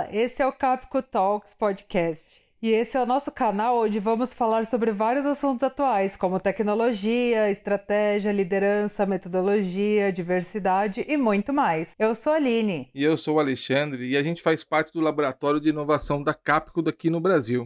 Olá, 0.00 0.08
esse 0.12 0.40
é 0.40 0.46
o 0.46 0.52
Capco 0.52 1.02
Talks 1.02 1.52
Podcast. 1.52 2.26
E 2.62 2.70
esse 2.70 2.96
é 2.96 3.02
o 3.02 3.04
nosso 3.04 3.30
canal 3.30 3.82
onde 3.82 3.98
vamos 3.98 4.32
falar 4.32 4.64
sobre 4.64 4.92
vários 4.92 5.26
assuntos 5.26 5.62
atuais, 5.62 6.16
como 6.16 6.40
tecnologia, 6.40 7.50
estratégia, 7.50 8.32
liderança, 8.32 9.04
metodologia, 9.04 10.10
diversidade 10.10 11.04
e 11.06 11.18
muito 11.18 11.52
mais. 11.52 11.94
Eu 11.98 12.14
sou 12.14 12.32
a 12.32 12.36
Aline. 12.36 12.88
E 12.94 13.04
eu 13.04 13.14
sou 13.14 13.36
o 13.36 13.40
Alexandre, 13.40 14.08
e 14.08 14.16
a 14.16 14.22
gente 14.22 14.40
faz 14.40 14.64
parte 14.64 14.90
do 14.90 15.00
Laboratório 15.00 15.60
de 15.60 15.68
Inovação 15.68 16.22
da 16.22 16.32
Capco 16.32 16.80
daqui 16.80 17.10
no 17.10 17.20
Brasil. 17.20 17.64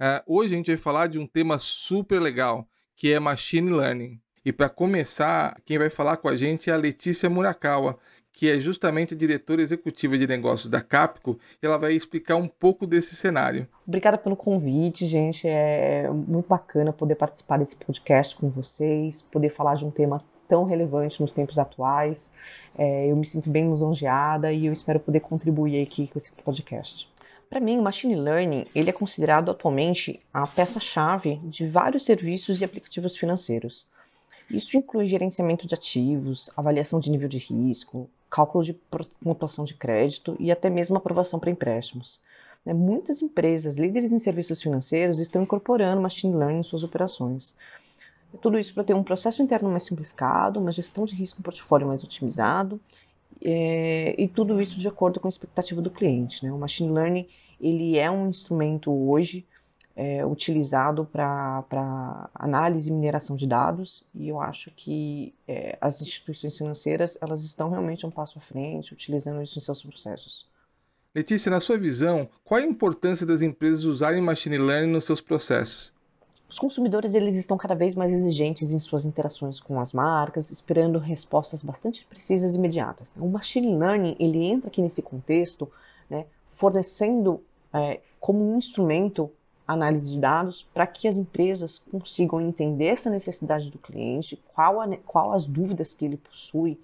Uh, 0.00 0.22
hoje 0.26 0.54
a 0.54 0.56
gente 0.56 0.72
vai 0.72 0.76
falar 0.76 1.06
de 1.06 1.20
um 1.20 1.28
tema 1.28 1.60
super 1.60 2.20
legal, 2.20 2.66
que 2.96 3.12
é 3.12 3.20
Machine 3.20 3.70
Learning. 3.70 4.20
E 4.44 4.52
para 4.52 4.68
começar, 4.68 5.60
quem 5.64 5.78
vai 5.78 5.90
falar 5.90 6.16
com 6.16 6.28
a 6.28 6.36
gente 6.36 6.70
é 6.70 6.72
a 6.72 6.76
Letícia 6.76 7.30
Murakawa, 7.30 7.98
que 8.38 8.48
é 8.48 8.60
justamente 8.60 9.14
a 9.14 9.16
diretora 9.16 9.60
executiva 9.60 10.16
de 10.16 10.24
negócios 10.24 10.70
da 10.70 10.80
Capco, 10.80 11.40
e 11.60 11.66
ela 11.66 11.76
vai 11.76 11.94
explicar 11.94 12.36
um 12.36 12.46
pouco 12.46 12.86
desse 12.86 13.16
cenário. 13.16 13.66
Obrigada 13.84 14.16
pelo 14.16 14.36
convite, 14.36 15.06
gente. 15.06 15.48
É 15.48 16.08
muito 16.08 16.48
bacana 16.48 16.92
poder 16.92 17.16
participar 17.16 17.58
desse 17.58 17.74
podcast 17.74 18.36
com 18.36 18.48
vocês, 18.48 19.22
poder 19.22 19.48
falar 19.48 19.74
de 19.74 19.84
um 19.84 19.90
tema 19.90 20.22
tão 20.46 20.62
relevante 20.62 21.20
nos 21.20 21.34
tempos 21.34 21.58
atuais. 21.58 22.32
É, 22.78 23.08
eu 23.08 23.16
me 23.16 23.26
sinto 23.26 23.50
bem 23.50 23.68
lisonjeada 23.68 24.52
e 24.52 24.66
eu 24.66 24.72
espero 24.72 25.00
poder 25.00 25.18
contribuir 25.18 25.82
aqui 25.82 26.06
com 26.06 26.16
esse 26.16 26.30
podcast. 26.30 27.10
Para 27.50 27.58
mim, 27.58 27.76
o 27.76 27.82
machine 27.82 28.14
learning 28.14 28.66
ele 28.72 28.90
é 28.90 28.92
considerado 28.92 29.50
atualmente 29.50 30.20
a 30.32 30.46
peça-chave 30.46 31.40
de 31.42 31.66
vários 31.66 32.04
serviços 32.04 32.60
e 32.60 32.64
aplicativos 32.64 33.16
financeiros. 33.16 33.84
Isso 34.48 34.76
inclui 34.76 35.06
gerenciamento 35.06 35.66
de 35.66 35.74
ativos, 35.74 36.48
avaliação 36.56 37.00
de 37.00 37.10
nível 37.10 37.28
de 37.28 37.38
risco, 37.38 38.08
cálculo 38.30 38.64
de 38.64 38.74
pontuação 39.22 39.64
de 39.64 39.74
crédito 39.74 40.36
e 40.38 40.50
até 40.50 40.68
mesmo 40.68 40.96
aprovação 40.96 41.38
para 41.38 41.50
empréstimos. 41.50 42.20
Né, 42.64 42.74
muitas 42.74 43.22
empresas, 43.22 43.76
líderes 43.76 44.12
em 44.12 44.18
serviços 44.18 44.60
financeiros, 44.60 45.18
estão 45.18 45.42
incorporando 45.42 46.02
machine 46.02 46.34
learning 46.34 46.60
em 46.60 46.62
suas 46.62 46.82
operações. 46.82 47.54
Tudo 48.42 48.58
isso 48.58 48.74
para 48.74 48.84
ter 48.84 48.94
um 48.94 49.02
processo 49.02 49.42
interno 49.42 49.70
mais 49.70 49.84
simplificado, 49.84 50.60
uma 50.60 50.70
gestão 50.70 51.04
de 51.04 51.14
risco 51.14 51.40
em 51.40 51.42
portfólio 51.42 51.86
mais 51.86 52.04
otimizado, 52.04 52.78
é, 53.42 54.14
e 54.18 54.28
tudo 54.28 54.60
isso 54.60 54.78
de 54.78 54.88
acordo 54.88 55.20
com 55.20 55.28
a 55.28 55.30
expectativa 55.30 55.80
do 55.80 55.90
cliente. 55.90 56.44
Né? 56.44 56.52
O 56.52 56.58
machine 56.58 56.92
learning 56.92 57.26
ele 57.60 57.98
é 57.98 58.10
um 58.10 58.28
instrumento 58.28 58.92
hoje 58.92 59.46
é, 59.98 60.24
utilizado 60.24 61.04
para 61.04 62.30
análise 62.32 62.88
e 62.88 62.92
mineração 62.92 63.34
de 63.34 63.48
dados 63.48 64.04
e 64.14 64.28
eu 64.28 64.40
acho 64.40 64.70
que 64.70 65.34
é, 65.46 65.76
as 65.80 66.00
instituições 66.00 66.56
financeiras 66.56 67.18
elas 67.20 67.42
estão 67.42 67.68
realmente 67.68 68.06
um 68.06 68.10
passo 68.10 68.38
à 68.38 68.40
frente 68.40 68.92
utilizando 68.92 69.42
isso 69.42 69.58
em 69.58 69.60
seus 69.60 69.82
processos. 69.82 70.46
Letícia, 71.12 71.50
na 71.50 71.58
sua 71.58 71.76
visão, 71.76 72.28
qual 72.44 72.60
a 72.60 72.64
importância 72.64 73.26
das 73.26 73.42
empresas 73.42 73.82
usarem 73.82 74.22
machine 74.22 74.56
learning 74.56 74.92
nos 74.92 75.02
seus 75.02 75.20
processos? 75.20 75.92
Os 76.48 76.60
consumidores 76.60 77.12
eles 77.14 77.34
estão 77.34 77.56
cada 77.58 77.74
vez 77.74 77.96
mais 77.96 78.12
exigentes 78.12 78.70
em 78.70 78.78
suas 78.78 79.04
interações 79.04 79.58
com 79.58 79.80
as 79.80 79.92
marcas, 79.92 80.52
esperando 80.52 81.00
respostas 81.00 81.60
bastante 81.60 82.06
precisas 82.08 82.54
e 82.54 82.58
imediatas. 82.58 83.12
O 83.16 83.28
machine 83.28 83.76
learning 83.76 84.14
ele 84.20 84.44
entra 84.44 84.68
aqui 84.68 84.80
nesse 84.80 85.02
contexto, 85.02 85.68
né, 86.08 86.26
fornecendo 86.46 87.42
é, 87.72 88.00
como 88.20 88.48
um 88.48 88.56
instrumento 88.56 89.28
análise 89.68 90.10
de 90.10 90.18
dados 90.18 90.66
para 90.72 90.86
que 90.86 91.06
as 91.06 91.18
empresas 91.18 91.78
consigam 91.78 92.40
entender 92.40 92.86
essa 92.86 93.10
necessidade 93.10 93.70
do 93.70 93.78
cliente, 93.78 94.42
qual, 94.54 94.80
a, 94.80 94.96
qual 94.98 95.32
as 95.32 95.44
dúvidas 95.44 95.92
que 95.92 96.06
ele 96.06 96.16
possui 96.16 96.80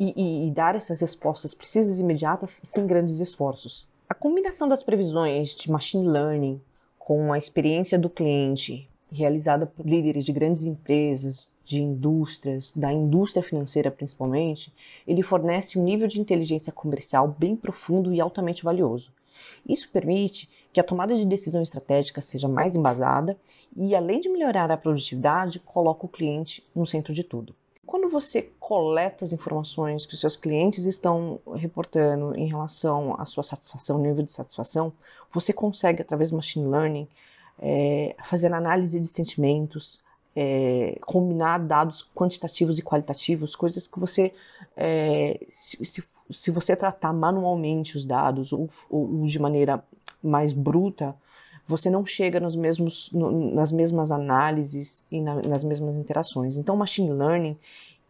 e, 0.00 0.12
e, 0.16 0.48
e 0.48 0.50
dar 0.50 0.74
essas 0.74 1.00
respostas 1.00 1.52
precisas 1.52 1.98
e 1.98 2.02
imediatas 2.02 2.62
sem 2.64 2.86
grandes 2.86 3.20
esforços. 3.20 3.86
A 4.08 4.14
combinação 4.14 4.66
das 4.66 4.82
previsões 4.82 5.54
de 5.54 5.70
machine 5.70 6.08
learning 6.08 6.60
com 6.98 7.32
a 7.32 7.38
experiência 7.38 7.98
do 7.98 8.08
cliente 8.08 8.88
realizada 9.10 9.66
por 9.66 9.84
líderes 9.84 10.24
de 10.24 10.32
grandes 10.32 10.64
empresas, 10.64 11.50
de 11.64 11.80
indústrias, 11.80 12.72
da 12.74 12.92
indústria 12.92 13.42
financeira 13.42 13.90
principalmente, 13.90 14.72
ele 15.06 15.22
fornece 15.22 15.78
um 15.78 15.84
nível 15.84 16.08
de 16.08 16.20
inteligência 16.20 16.72
comercial 16.72 17.28
bem 17.38 17.54
profundo 17.54 18.12
e 18.12 18.20
altamente 18.20 18.64
valioso. 18.64 19.12
Isso 19.68 19.88
permite 19.90 20.48
que 20.72 20.80
a 20.80 20.84
tomada 20.84 21.14
de 21.16 21.24
decisão 21.24 21.62
estratégica 21.62 22.20
seja 22.20 22.48
mais 22.48 22.74
embasada 22.74 23.36
e, 23.76 23.94
além 23.94 24.20
de 24.20 24.28
melhorar 24.28 24.70
a 24.70 24.76
produtividade, 24.76 25.60
coloca 25.60 26.06
o 26.06 26.08
cliente 26.08 26.64
no 26.74 26.86
centro 26.86 27.12
de 27.12 27.22
tudo. 27.22 27.54
Quando 27.84 28.08
você 28.08 28.50
coleta 28.58 29.24
as 29.24 29.32
informações 29.32 30.06
que 30.06 30.14
os 30.14 30.20
seus 30.20 30.36
clientes 30.36 30.84
estão 30.86 31.40
reportando 31.54 32.34
em 32.34 32.46
relação 32.46 33.14
à 33.20 33.26
sua 33.26 33.42
satisfação, 33.42 33.98
nível 33.98 34.24
de 34.24 34.32
satisfação, 34.32 34.92
você 35.30 35.52
consegue, 35.52 36.00
através 36.00 36.30
do 36.30 36.36
machine 36.36 36.66
learning, 36.66 37.08
é, 37.60 38.16
fazer 38.24 38.52
análise 38.52 38.98
de 38.98 39.06
sentimentos, 39.06 40.00
é, 40.34 40.98
combinar 41.02 41.58
dados 41.58 42.08
quantitativos 42.14 42.78
e 42.78 42.82
qualitativos, 42.82 43.54
coisas 43.54 43.86
que 43.86 44.00
você, 44.00 44.32
é, 44.76 45.38
se, 45.50 45.84
se, 45.84 46.04
se, 46.30 46.50
você 46.50 46.74
tratar 46.74 47.12
manualmente 47.12 47.96
os 47.96 48.06
dados 48.06 48.52
ou, 48.52 48.70
ou, 48.88 49.26
de 49.26 49.38
maneira 49.38 49.84
mais 50.22 50.52
bruta, 50.52 51.14
você 51.66 51.88
não 51.88 52.04
chega 52.04 52.40
nos 52.40 52.56
mesmos, 52.56 53.10
no, 53.12 53.54
nas 53.54 53.72
mesmas 53.72 54.10
análises 54.10 55.04
e 55.10 55.20
na, 55.20 55.36
nas 55.42 55.64
mesmas 55.64 55.96
interações. 55.96 56.56
Então, 56.56 56.74
o 56.74 56.78
machine 56.78 57.12
learning 57.12 57.56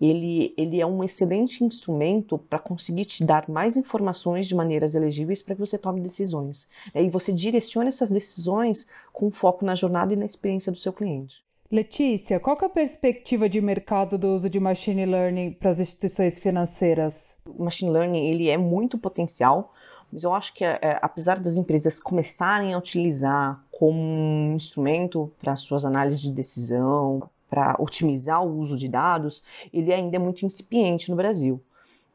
ele, 0.01 0.53
ele 0.57 0.81
é 0.81 0.87
um 0.87 1.05
excelente 1.05 1.63
instrumento 1.63 2.37
para 2.37 2.59
conseguir 2.59 3.05
te 3.05 3.25
dar 3.25 3.49
mais 3.49 3.77
informações 3.77 4.49
de 4.49 4.55
maneiras 4.55 4.95
elegíveis 4.95 5.43
para 5.43 5.55
que 5.55 5.61
você 5.61 5.79
tome 5.79 6.01
decisões. 6.01 6.69
Né? 6.93 7.05
E 7.05 7.11
você 7.11 7.33
direcione 7.33 7.89
essas 7.89 8.11
decisões 8.11 8.87
com 9.13 9.31
foco 9.31 9.65
na 9.65 9.77
jornada 9.77 10.13
e 10.13 10.17
na 10.17 10.27
experiência 10.27 10.73
do 10.73 10.79
seu 10.79 10.93
cliente. 10.93 11.45
Letícia, 11.71 12.39
qual 12.39 12.59
é 12.61 12.67
a 12.67 12.69
perspectiva 12.69 13.49
de 13.49 13.61
mercado 13.61 14.19
do 14.19 14.35
uso 14.35 14.51
de 14.51 14.61
machine 14.61 15.07
learning 15.07 15.53
para 15.53 15.71
as 15.71 15.81
instituições 15.81 16.39
financeiras? 16.39 17.35
O 17.47 17.65
machine 17.65 17.91
learning 17.91 18.27
ele 18.27 18.51
é 18.51 18.59
muito 18.59 18.99
potencial, 18.99 19.73
mas 20.13 20.25
eu 20.25 20.35
acho 20.35 20.53
que 20.53 20.65
é, 20.65 20.99
apesar 21.01 21.41
das 21.41 21.57
empresas 21.57 21.99
começarem 21.99 22.75
a 22.75 22.79
utilizar 22.79 23.65
como 23.71 23.99
um 23.99 24.55
instrumento 24.55 25.33
para 25.41 25.57
suas 25.57 25.85
análises 25.85 26.21
de 26.21 26.31
decisão, 26.31 27.23
para 27.49 27.77
otimizar 27.79 28.45
o 28.45 28.59
uso 28.59 28.77
de 28.77 28.89
dados, 28.89 29.43
ele 29.73 29.93
ainda 29.93 30.17
é 30.17 30.19
muito 30.19 30.45
incipiente 30.45 31.11
no 31.11 31.17
Brasil. 31.17 31.61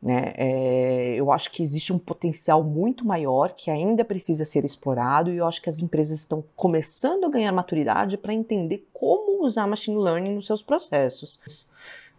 Né? 0.02 0.34
É, 0.38 1.16
eu 1.16 1.31
acho 1.31 1.52
que 1.52 1.63
existe 1.63 1.91
um 1.91 1.97
potencial 1.97 2.63
muito 2.63 3.03
maior 3.03 3.53
que 3.53 3.72
ainda 3.72 4.06
precisa 4.06 4.46
ser 4.46 4.64
explorado 4.64 5.31
e 5.31 5.38
eu 5.38 5.47
acho 5.47 5.59
que 5.59 5.69
as 5.69 5.79
empresas 5.79 6.19
estão 6.19 6.44
começando 6.56 7.25
a 7.25 7.29
ganhar 7.29 7.52
maturidade 7.52 8.16
para 8.16 8.34
entender 8.34 8.88
como 8.94 9.44
usar 9.44 9.66
machine 9.66 9.97
learning 9.97 10.35
nos 10.35 10.46
seus 10.46 10.62
processos. 10.62 11.40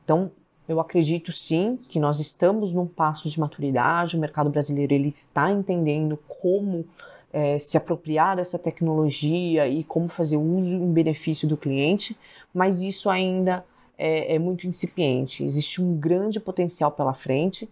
Então, 0.03 0.33
eu 0.69 0.79
acredito 0.79 1.33
sim 1.33 1.79
que 1.89 1.99
nós 1.99 2.21
estamos 2.21 2.73
num 2.73 2.87
passo 2.87 3.29
de 3.29 3.41
maturidade, 3.41 4.17
o 4.17 4.21
mercado 4.21 4.51
brasileiro 4.51 4.93
ele 4.93 5.09
está 5.09 5.51
entendendo 5.51 6.19
como 6.29 6.85
é, 7.33 7.59
se 7.59 7.77
apropriar 7.77 8.37
dessa 8.37 8.59
tecnologia 8.59 9.67
e 9.67 9.83
como 9.83 10.09
fazer 10.09 10.37
uso 10.37 10.75
em 10.75 10.93
benefício 10.93 11.49
do 11.49 11.57
cliente, 11.57 12.17
mas 12.53 12.83
isso 12.83 13.09
ainda 13.09 13.65
é, 13.97 14.35
é 14.35 14.39
muito 14.39 14.67
incipiente. 14.67 15.43
Existe 15.43 15.81
um 15.81 15.97
grande 15.97 16.39
potencial 16.39 16.93
pela 16.93 17.15
frente 17.15 17.69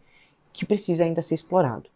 que 0.52 0.64
precisa 0.64 1.04
ainda 1.04 1.20
ser 1.20 1.34
explorado. 1.34 1.90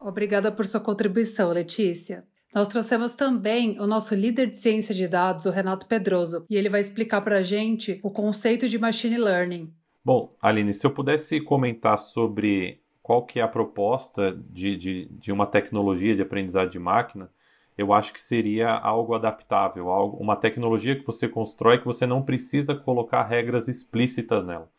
Obrigada 0.00 0.50
por 0.50 0.66
sua 0.66 0.80
contribuição, 0.80 1.52
Letícia. 1.52 2.24
Nós 2.52 2.66
trouxemos 2.66 3.14
também 3.14 3.78
o 3.78 3.86
nosso 3.86 4.12
líder 4.14 4.50
de 4.50 4.58
ciência 4.58 4.92
de 4.92 5.06
dados, 5.06 5.44
o 5.44 5.50
Renato 5.50 5.86
Pedroso, 5.86 6.44
e 6.50 6.56
ele 6.56 6.68
vai 6.68 6.80
explicar 6.80 7.20
para 7.20 7.36
a 7.36 7.42
gente 7.42 8.00
o 8.02 8.10
conceito 8.10 8.68
de 8.68 8.76
machine 8.76 9.16
learning. 9.16 9.72
Bom, 10.04 10.34
Aline, 10.40 10.72
se 10.72 10.86
eu 10.86 10.90
pudesse 10.90 11.40
comentar 11.40 11.98
sobre 11.98 12.80
qual 13.02 13.24
que 13.24 13.38
é 13.38 13.42
a 13.42 13.48
proposta 13.48 14.32
de, 14.48 14.76
de, 14.76 15.04
de 15.06 15.32
uma 15.32 15.46
tecnologia 15.46 16.16
de 16.16 16.22
aprendizado 16.22 16.70
de 16.70 16.78
máquina, 16.78 17.30
eu 17.76 17.92
acho 17.92 18.12
que 18.12 18.20
seria 18.20 18.70
algo 18.72 19.14
adaptável, 19.14 19.90
algo, 19.90 20.16
uma 20.16 20.36
tecnologia 20.36 20.96
que 20.96 21.06
você 21.06 21.28
constrói 21.28 21.78
que 21.78 21.86
você 21.86 22.06
não 22.06 22.22
precisa 22.22 22.74
colocar 22.74 23.24
regras 23.24 23.68
explícitas 23.68 24.44
nela, 24.44 24.70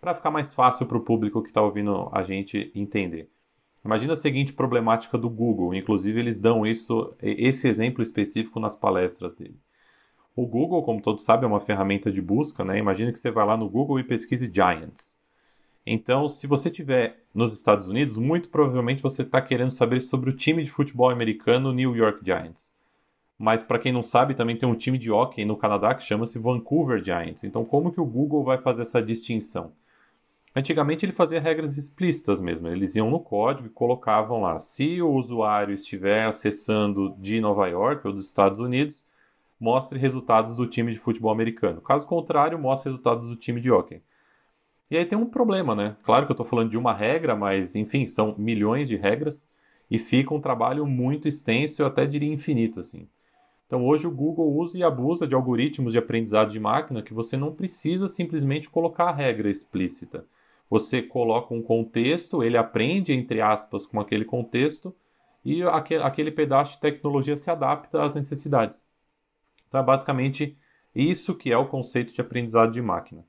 para 0.00 0.14
ficar 0.14 0.30
mais 0.30 0.52
fácil 0.52 0.86
para 0.86 0.98
o 0.98 1.02
público 1.02 1.42
que 1.42 1.48
está 1.48 1.62
ouvindo 1.62 2.08
a 2.12 2.22
gente 2.22 2.70
entender. 2.74 3.30
Imagina 3.84 4.12
a 4.12 4.16
seguinte 4.16 4.52
problemática 4.52 5.16
do 5.16 5.30
Google, 5.30 5.74
inclusive 5.74 6.20
eles 6.20 6.40
dão 6.40 6.66
isso, 6.66 7.14
esse 7.22 7.68
exemplo 7.68 8.02
específico 8.02 8.60
nas 8.60 8.76
palestras 8.76 9.34
dele. 9.34 9.56
O 10.38 10.46
Google, 10.46 10.84
como 10.84 11.02
todos 11.02 11.24
sabem, 11.24 11.46
é 11.46 11.52
uma 11.52 11.60
ferramenta 11.60 12.12
de 12.12 12.22
busca, 12.22 12.64
né? 12.64 12.78
Imagina 12.78 13.10
que 13.10 13.18
você 13.18 13.28
vai 13.28 13.44
lá 13.44 13.56
no 13.56 13.68
Google 13.68 13.98
e 13.98 14.04
pesquise 14.04 14.48
Giants. 14.48 15.20
Então, 15.84 16.28
se 16.28 16.46
você 16.46 16.68
estiver 16.68 17.24
nos 17.34 17.52
Estados 17.52 17.88
Unidos, 17.88 18.16
muito 18.18 18.48
provavelmente 18.48 19.02
você 19.02 19.22
está 19.22 19.42
querendo 19.42 19.72
saber 19.72 20.00
sobre 20.00 20.30
o 20.30 20.32
time 20.32 20.62
de 20.62 20.70
futebol 20.70 21.10
americano 21.10 21.72
New 21.72 21.96
York 21.96 22.24
Giants. 22.24 22.72
Mas 23.36 23.64
para 23.64 23.80
quem 23.80 23.90
não 23.90 24.00
sabe, 24.00 24.32
também 24.32 24.56
tem 24.56 24.68
um 24.68 24.76
time 24.76 24.96
de 24.96 25.10
hockey 25.10 25.44
no 25.44 25.56
Canadá 25.56 25.92
que 25.92 26.04
chama-se 26.04 26.38
Vancouver 26.38 27.02
Giants. 27.02 27.42
Então, 27.42 27.64
como 27.64 27.90
que 27.90 28.00
o 28.00 28.06
Google 28.06 28.44
vai 28.44 28.58
fazer 28.58 28.82
essa 28.82 29.02
distinção? 29.02 29.72
Antigamente 30.54 31.04
ele 31.04 31.10
fazia 31.10 31.40
regras 31.40 31.76
explícitas 31.76 32.40
mesmo. 32.40 32.68
Eles 32.68 32.94
iam 32.94 33.10
no 33.10 33.18
código 33.18 33.66
e 33.66 33.72
colocavam 33.72 34.42
lá: 34.42 34.60
se 34.60 35.02
o 35.02 35.10
usuário 35.10 35.74
estiver 35.74 36.26
acessando 36.26 37.16
de 37.18 37.40
Nova 37.40 37.66
York 37.66 38.06
ou 38.06 38.12
dos 38.12 38.26
Estados 38.26 38.60
Unidos, 38.60 39.04
mostre 39.58 39.98
resultados 39.98 40.54
do 40.54 40.66
time 40.66 40.92
de 40.92 40.98
futebol 40.98 41.30
americano. 41.30 41.80
Caso 41.80 42.06
contrário, 42.06 42.58
mostre 42.58 42.90
resultados 42.90 43.28
do 43.28 43.36
time 43.36 43.60
de 43.60 43.70
hockey. 43.70 44.02
E 44.90 44.96
aí 44.96 45.04
tem 45.04 45.18
um 45.18 45.26
problema, 45.26 45.74
né? 45.74 45.96
Claro 46.02 46.24
que 46.24 46.32
eu 46.32 46.34
estou 46.34 46.46
falando 46.46 46.70
de 46.70 46.78
uma 46.78 46.94
regra, 46.94 47.36
mas 47.36 47.76
enfim, 47.76 48.06
são 48.06 48.34
milhões 48.38 48.88
de 48.88 48.96
regras 48.96 49.48
e 49.90 49.98
fica 49.98 50.34
um 50.34 50.40
trabalho 50.40 50.86
muito 50.86 51.28
extenso, 51.28 51.82
eu 51.82 51.86
até 51.86 52.06
diria 52.06 52.32
infinito, 52.32 52.80
assim. 52.80 53.06
Então 53.66 53.86
hoje 53.86 54.06
o 54.06 54.10
Google 54.10 54.50
usa 54.56 54.78
e 54.78 54.82
abusa 54.82 55.26
de 55.26 55.34
algoritmos 55.34 55.92
de 55.92 55.98
aprendizado 55.98 56.50
de 56.50 56.58
máquina 56.58 57.02
que 57.02 57.12
você 57.12 57.36
não 57.36 57.54
precisa 57.54 58.08
simplesmente 58.08 58.70
colocar 58.70 59.10
a 59.10 59.14
regra 59.14 59.50
explícita. 59.50 60.24
Você 60.70 61.02
coloca 61.02 61.52
um 61.52 61.62
contexto, 61.62 62.42
ele 62.42 62.56
aprende, 62.56 63.12
entre 63.12 63.42
aspas, 63.42 63.84
com 63.84 64.00
aquele 64.00 64.24
contexto 64.24 64.94
e 65.44 65.62
aquele 65.62 66.30
pedaço 66.30 66.74
de 66.74 66.80
tecnologia 66.80 67.36
se 67.36 67.50
adapta 67.50 68.02
às 68.02 68.14
necessidades. 68.14 68.87
Então 69.68 69.80
é 69.80 69.84
basicamente 69.84 70.56
isso 70.94 71.34
que 71.34 71.52
é 71.52 71.56
o 71.56 71.66
conceito 71.66 72.12
de 72.12 72.20
aprendizado 72.20 72.72
de 72.72 72.82
máquina. 72.82 73.24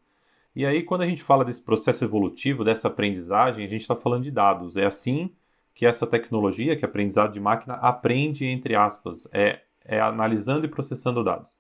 E 0.56 0.66
aí, 0.66 0.84
quando 0.84 1.02
a 1.02 1.08
gente 1.08 1.24
fala 1.24 1.46
desse 1.46 1.62
processo 1.62 2.04
evolutivo, 2.04 2.64
dessa 2.64 2.88
aprendizagem, 2.88 3.64
a 3.64 3.70
gente 3.70 3.82
está 3.82 3.96
falando 3.96 4.24
de 4.24 4.32
dados. 4.32 4.76
É 4.76 4.86
assim 4.86 5.32
que 5.76 5.86
essa 5.86 6.08
tecnologia, 6.08 6.76
que 6.76 6.84
é 6.84 6.88
aprendizado 6.88 7.32
de 7.32 7.40
máquina, 7.40 7.76
aprende, 7.76 8.46
entre 8.46 8.76
aspas, 8.76 9.28
é, 9.32 9.62
é 9.86 10.02
analisando 10.02 10.66
e 10.66 10.70
processando 10.70 11.24
dados. 11.24 11.56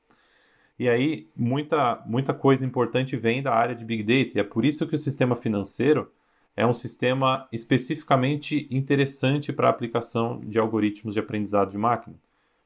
E 0.78 0.90
aí, 0.90 1.30
muita, 1.36 2.02
muita 2.06 2.34
coisa 2.34 2.66
importante 2.66 3.16
vem 3.16 3.44
da 3.44 3.54
área 3.54 3.76
de 3.76 3.86
Big 3.86 4.04
Data, 4.04 4.38
e 4.38 4.42
é 4.42 4.44
por 4.44 4.66
isso 4.66 4.88
que 4.88 4.96
o 4.96 5.00
sistema 5.00 5.36
financeiro 5.36 6.12
é 6.56 6.66
um 6.66 6.74
sistema 6.74 7.48
especificamente 7.52 8.68
interessante 8.70 9.54
para 9.54 9.68
a 9.68 9.72
aplicação 9.72 10.42
de 10.42 10.60
algoritmos 10.60 11.14
de 11.14 11.20
aprendizado 11.20 11.72
de 11.72 11.78
máquina. 11.78 12.18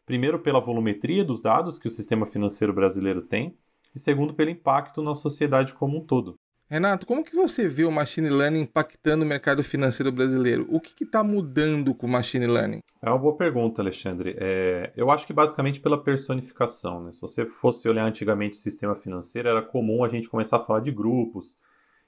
Primeiro, 0.05 0.39
pela 0.39 0.59
volumetria 0.59 1.23
dos 1.23 1.41
dados 1.41 1.79
que 1.79 1.87
o 1.87 1.91
sistema 1.91 2.25
financeiro 2.25 2.73
brasileiro 2.73 3.21
tem, 3.21 3.57
e 3.95 3.99
segundo, 3.99 4.33
pelo 4.33 4.49
impacto 4.49 5.01
na 5.01 5.15
sociedade 5.15 5.73
como 5.73 5.97
um 5.97 6.05
todo. 6.05 6.35
Renato, 6.69 7.05
como 7.05 7.23
que 7.23 7.35
você 7.35 7.67
vê 7.67 7.85
o 7.85 7.91
machine 7.91 8.29
learning 8.29 8.61
impactando 8.61 9.23
o 9.23 9.27
mercado 9.27 9.61
financeiro 9.63 10.11
brasileiro? 10.11 10.65
O 10.69 10.79
que 10.79 11.03
está 11.03 11.23
mudando 11.23 11.93
com 11.93 12.07
o 12.07 12.09
machine 12.09 12.47
learning? 12.47 12.79
É 12.99 13.09
uma 13.09 13.19
boa 13.19 13.37
pergunta, 13.37 13.81
Alexandre. 13.81 14.35
É, 14.39 14.91
eu 14.95 15.11
acho 15.11 15.27
que 15.27 15.33
basicamente 15.33 15.79
pela 15.79 16.01
personificação. 16.01 17.03
Né? 17.03 17.11
Se 17.11 17.21
você 17.21 17.45
fosse 17.45 17.87
olhar 17.87 18.05
antigamente 18.05 18.57
o 18.57 18.61
sistema 18.61 18.95
financeiro, 18.95 19.49
era 19.49 19.61
comum 19.61 20.03
a 20.03 20.09
gente 20.09 20.27
começar 20.27 20.57
a 20.57 20.63
falar 20.63 20.79
de 20.79 20.91
grupos. 20.91 21.57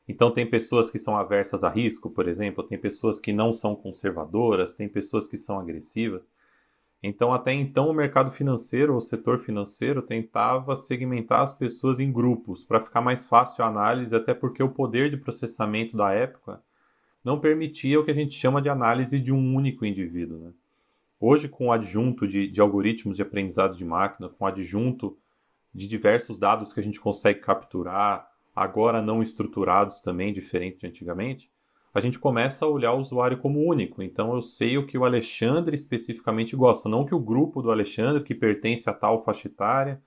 Então 0.08 0.32
tem 0.32 0.50
pessoas 0.50 0.90
que 0.90 0.98
são 0.98 1.18
aversas 1.18 1.64
a 1.64 1.70
risco, 1.70 2.10
por 2.10 2.28
exemplo, 2.28 2.64
tem 2.64 2.78
pessoas 2.78 3.20
que 3.20 3.34
não 3.34 3.54
são 3.54 3.76
conservadoras, 3.76 4.76
tem 4.76 4.88
pessoas 4.88 5.28
que 5.28 5.38
são 5.38 5.60
agressivas. 5.60 6.28
Então, 7.02 7.34
até 7.34 7.54
então, 7.54 7.90
o 7.90 7.94
mercado 7.94 8.32
financeiro, 8.32 8.96
o 8.96 9.02
setor 9.02 9.40
financeiro, 9.40 10.02
tentava 10.02 10.76
segmentar 10.76 11.42
as 11.42 11.54
pessoas 11.54 12.00
em 12.00 12.12
grupos 12.12 12.64
para 12.64 12.82
ficar 12.82 13.02
mais 13.02 13.26
fácil 13.26 13.64
a 13.64 13.68
análise, 13.68 14.16
até 14.16 14.34
porque 14.34 14.64
o 14.64 14.70
poder 14.70 15.10
de 15.10 15.18
processamento 15.18 15.96
da 15.96 16.12
época 16.12 16.62
não 17.24 17.40
permitia 17.40 18.00
o 18.00 18.06
que 18.06 18.12
a 18.12 18.16
gente 18.16 18.36
chama 18.36 18.62
de 18.62 18.70
análise 18.70 19.20
de 19.20 19.32
um 19.32 19.56
único 19.56 19.86
indivíduo. 19.86 20.38
Né? 20.38 20.52
Hoje, 21.20 21.48
com 21.48 21.68
o 21.68 21.72
adjunto 21.72 22.28
de, 22.28 22.48
de 22.48 22.62
algoritmos 22.62 23.18
de 23.18 23.24
aprendizado 23.24 23.76
de 23.76 23.86
máquina, 23.86 24.30
com 24.30 24.46
o 24.46 24.48
adjunto 24.48 25.18
de 25.74 25.88
diversos 25.88 26.38
dados 26.38 26.72
que 26.72 26.80
a 26.80 26.84
gente 26.84 27.00
consegue 27.00 27.40
capturar, 27.40 28.30
agora 28.56 29.02
não 29.02 29.22
estruturados 29.22 30.02
também, 30.02 30.32
diferente 30.32 30.80
de 30.80 30.88
antigamente, 30.88 31.52
a 31.96 32.02
gente 32.02 32.20
começa 32.20 32.66
a 32.66 32.68
olhar 32.68 32.92
o 32.92 33.00
usuário 33.00 33.38
como 33.38 33.66
único. 33.66 34.04
Então 34.04 34.36
eu 34.36 34.42
sei 34.42 34.78
o 34.78 34.86
que 34.86 34.98
o 34.98 35.06
Alexandre 35.06 35.74
especificamente 35.74 36.54
gosta, 36.54 36.90
não 36.90 37.06
que 37.06 37.16
o 37.16 37.20
grupo 37.20 37.62
do 37.62 37.72
Alexandre, 37.72 38.22
que 38.22 38.36
pertence 38.36 38.90
a 38.90 38.94
tal 38.94 39.24
faixa 39.24 39.48
etária, 39.48 40.02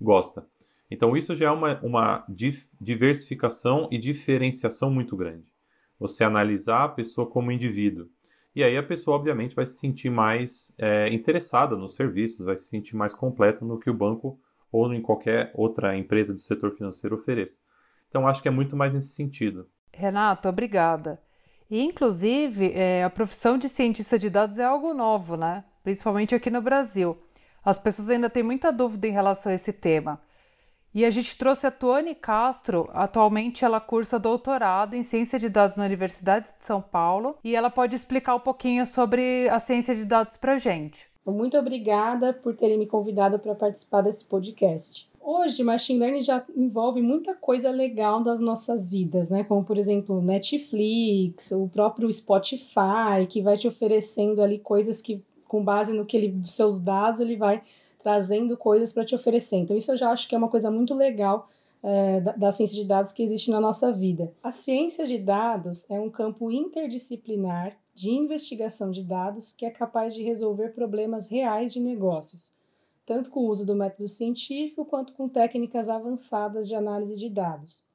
gosta. 0.00 0.46
Então 0.90 1.14
isso 1.14 1.36
já 1.36 1.48
é 1.48 1.50
uma, 1.50 1.78
uma 1.82 2.26
diversificação 2.80 3.86
e 3.92 3.98
diferenciação 3.98 4.90
muito 4.90 5.14
grande. 5.14 5.44
Você 6.00 6.24
analisar 6.24 6.84
a 6.84 6.88
pessoa 6.88 7.26
como 7.26 7.52
indivíduo. 7.52 8.08
E 8.54 8.64
aí 8.64 8.74
a 8.78 8.82
pessoa, 8.82 9.18
obviamente, 9.18 9.54
vai 9.54 9.66
se 9.66 9.78
sentir 9.78 10.08
mais 10.08 10.74
é, 10.78 11.12
interessada 11.12 11.76
nos 11.76 11.94
serviços, 11.94 12.46
vai 12.46 12.56
se 12.56 12.64
sentir 12.64 12.96
mais 12.96 13.14
completa 13.14 13.62
no 13.62 13.78
que 13.78 13.90
o 13.90 13.94
banco 13.94 14.40
ou 14.72 14.90
em 14.94 15.02
qualquer 15.02 15.52
outra 15.54 15.94
empresa 15.98 16.32
do 16.32 16.40
setor 16.40 16.70
financeiro 16.70 17.16
ofereça. 17.16 17.60
Então 18.08 18.26
acho 18.26 18.40
que 18.40 18.48
é 18.48 18.50
muito 18.50 18.74
mais 18.74 18.94
nesse 18.94 19.08
sentido. 19.08 19.68
Renato, 19.92 20.48
obrigada. 20.48 21.25
E, 21.70 21.82
inclusive, 21.82 22.72
é, 22.72 23.02
a 23.04 23.10
profissão 23.10 23.58
de 23.58 23.68
cientista 23.68 24.18
de 24.18 24.30
dados 24.30 24.58
é 24.58 24.64
algo 24.64 24.94
novo, 24.94 25.36
né? 25.36 25.64
Principalmente 25.82 26.34
aqui 26.34 26.50
no 26.50 26.62
Brasil. 26.62 27.16
As 27.64 27.78
pessoas 27.78 28.08
ainda 28.08 28.30
têm 28.30 28.42
muita 28.42 28.72
dúvida 28.72 29.08
em 29.08 29.12
relação 29.12 29.50
a 29.50 29.54
esse 29.54 29.72
tema. 29.72 30.20
E 30.94 31.04
a 31.04 31.10
gente 31.10 31.36
trouxe 31.36 31.66
a 31.66 31.70
Tuane 31.70 32.14
Castro. 32.14 32.88
Atualmente 32.94 33.64
ela 33.64 33.80
cursa 33.80 34.18
doutorado 34.18 34.94
em 34.94 35.02
ciência 35.02 35.38
de 35.38 35.48
dados 35.48 35.76
na 35.76 35.84
Universidade 35.84 36.46
de 36.58 36.64
São 36.64 36.80
Paulo 36.80 37.36
e 37.44 37.54
ela 37.54 37.68
pode 37.68 37.94
explicar 37.94 38.34
um 38.34 38.40
pouquinho 38.40 38.86
sobre 38.86 39.48
a 39.50 39.58
ciência 39.58 39.94
de 39.94 40.04
dados 40.04 40.36
para 40.36 40.56
gente. 40.56 41.06
Muito 41.26 41.58
obrigada 41.58 42.32
por 42.32 42.54
terem 42.54 42.78
me 42.78 42.86
convidado 42.86 43.38
para 43.38 43.54
participar 43.54 44.00
desse 44.00 44.24
podcast. 44.24 45.10
Hoje, 45.28 45.64
machine 45.64 45.98
learning 45.98 46.22
já 46.22 46.46
envolve 46.54 47.02
muita 47.02 47.34
coisa 47.34 47.68
legal 47.68 48.22
das 48.22 48.38
nossas 48.38 48.92
vidas, 48.92 49.28
né? 49.28 49.42
Como, 49.42 49.64
por 49.64 49.76
exemplo, 49.76 50.22
Netflix, 50.22 51.50
o 51.50 51.68
próprio 51.68 52.08
Spotify, 52.12 53.26
que 53.28 53.42
vai 53.42 53.56
te 53.56 53.66
oferecendo 53.66 54.40
ali 54.40 54.60
coisas 54.60 55.02
que, 55.02 55.20
com 55.48 55.64
base 55.64 55.92
no 55.92 56.06
que 56.06 56.16
ele, 56.16 56.28
dos 56.28 56.52
seus 56.52 56.78
dados, 56.78 57.18
ele 57.18 57.36
vai 57.36 57.60
trazendo 57.98 58.56
coisas 58.56 58.92
para 58.92 59.04
te 59.04 59.16
oferecer. 59.16 59.56
Então, 59.56 59.76
isso 59.76 59.90
eu 59.90 59.96
já 59.96 60.12
acho 60.12 60.28
que 60.28 60.34
é 60.36 60.38
uma 60.38 60.48
coisa 60.48 60.70
muito 60.70 60.94
legal 60.94 61.48
é, 61.82 62.20
da, 62.20 62.30
da 62.30 62.52
ciência 62.52 62.76
de 62.76 62.84
dados 62.84 63.10
que 63.10 63.24
existe 63.24 63.50
na 63.50 63.60
nossa 63.60 63.92
vida. 63.92 64.32
A 64.44 64.52
ciência 64.52 65.08
de 65.08 65.18
dados 65.18 65.90
é 65.90 65.98
um 65.98 66.08
campo 66.08 66.52
interdisciplinar 66.52 67.76
de 67.96 68.10
investigação 68.10 68.92
de 68.92 69.02
dados 69.02 69.50
que 69.50 69.66
é 69.66 69.70
capaz 69.70 70.14
de 70.14 70.22
resolver 70.22 70.68
problemas 70.68 71.28
reais 71.28 71.72
de 71.72 71.80
negócios 71.80 72.54
tanto 73.06 73.30
com 73.30 73.40
o 73.40 73.48
uso 73.48 73.64
do 73.64 73.76
método 73.76 74.08
científico 74.08 74.84
quanto 74.84 75.12
com 75.12 75.28
técnicas 75.28 75.88
avançadas 75.88 76.68
de 76.68 76.74
análise 76.74 77.16
de 77.16 77.30
dados. 77.30 77.86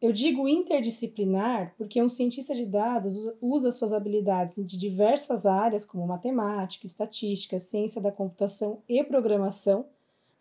Eu 0.00 0.12
digo 0.12 0.48
interdisciplinar 0.48 1.74
porque 1.76 2.02
um 2.02 2.08
cientista 2.08 2.54
de 2.54 2.66
dados 2.66 3.16
usa 3.40 3.70
suas 3.70 3.92
habilidades 3.92 4.56
de 4.56 4.78
diversas 4.78 5.46
áreas, 5.46 5.86
como 5.86 6.06
matemática, 6.06 6.86
estatística, 6.86 7.58
ciência 7.58 8.00
da 8.00 8.12
computação 8.12 8.82
e 8.88 9.02
programação, 9.04 9.86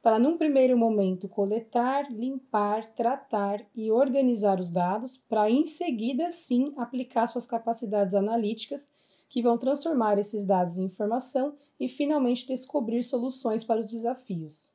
para, 0.01 0.19
num 0.19 0.37
primeiro 0.37 0.77
momento, 0.77 1.27
coletar, 1.27 2.11
limpar, 2.11 2.93
tratar 2.93 3.65
e 3.73 3.91
organizar 3.91 4.59
os 4.59 4.71
dados, 4.71 5.17
para 5.17 5.49
em 5.49 5.65
seguida, 5.65 6.29
sim, 6.31 6.73
aplicar 6.77 7.25
suas 7.25 7.47
capacidades 7.47 8.13
analíticas 8.13 8.91
que 9.29 9.41
vão 9.41 9.57
transformar 9.57 10.17
esses 10.17 10.45
dados 10.45 10.77
em 10.77 10.85
informação 10.85 11.55
e 11.79 11.87
finalmente 11.87 12.47
descobrir 12.47 13.03
soluções 13.03 13.63
para 13.63 13.79
os 13.79 13.87
desafios. 13.87 14.71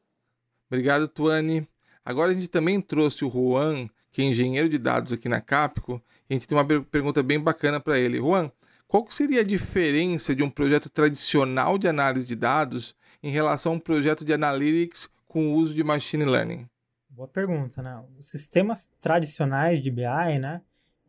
Obrigado, 0.69 1.09
Tuane. 1.09 1.69
Agora 2.05 2.33
a 2.33 2.35
gente 2.35 2.49
também 2.49 2.81
trouxe 2.81 3.25
o 3.25 3.31
Juan, 3.31 3.89
que 4.11 4.23
é 4.23 4.25
engenheiro 4.25 4.69
de 4.69 4.79
dados 4.79 5.13
aqui 5.13 5.29
na 5.29 5.41
Capco, 5.41 6.03
e 6.29 6.35
a 6.35 6.37
gente 6.37 6.49
tem 6.49 6.57
uma 6.57 6.67
pergunta 6.85 7.23
bem 7.23 7.41
bacana 7.41 7.81
para 7.81 7.99
ele. 7.99 8.19
Juan, 8.19 8.51
qual 8.87 9.09
seria 9.11 9.41
a 9.41 9.45
diferença 9.45 10.35
de 10.35 10.43
um 10.43 10.51
projeto 10.51 10.91
tradicional 10.91 11.79
de 11.79 11.87
análise 11.87 12.27
de 12.27 12.35
dados 12.35 12.95
em 13.23 13.31
relação 13.31 13.73
a 13.73 13.75
um 13.77 13.81
projeto 13.81 14.25
de 14.25 14.33
analytics 14.33 15.09
com 15.29 15.49
o 15.49 15.55
uso 15.55 15.75
de 15.75 15.85
machine 15.85 16.25
learning? 16.25 16.69
Boa 17.09 17.29
pergunta, 17.29 17.83
né? 17.83 18.03
Os 18.19 18.31
sistemas 18.31 18.89
tradicionais 19.01 19.83
de 19.83 19.91
BI, 19.91 20.39
né, 20.41 20.63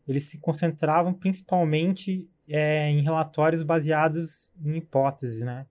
eles 0.08 0.26
se 0.26 0.38
concentravam 0.38 1.14
principalmente 1.14 2.30
é, 2.52 2.90
em 2.90 3.02
relatórios 3.02 3.64
baseados 3.64 4.52
em 4.64 4.76
hipóteses, 4.78 5.42
né? 5.42 5.66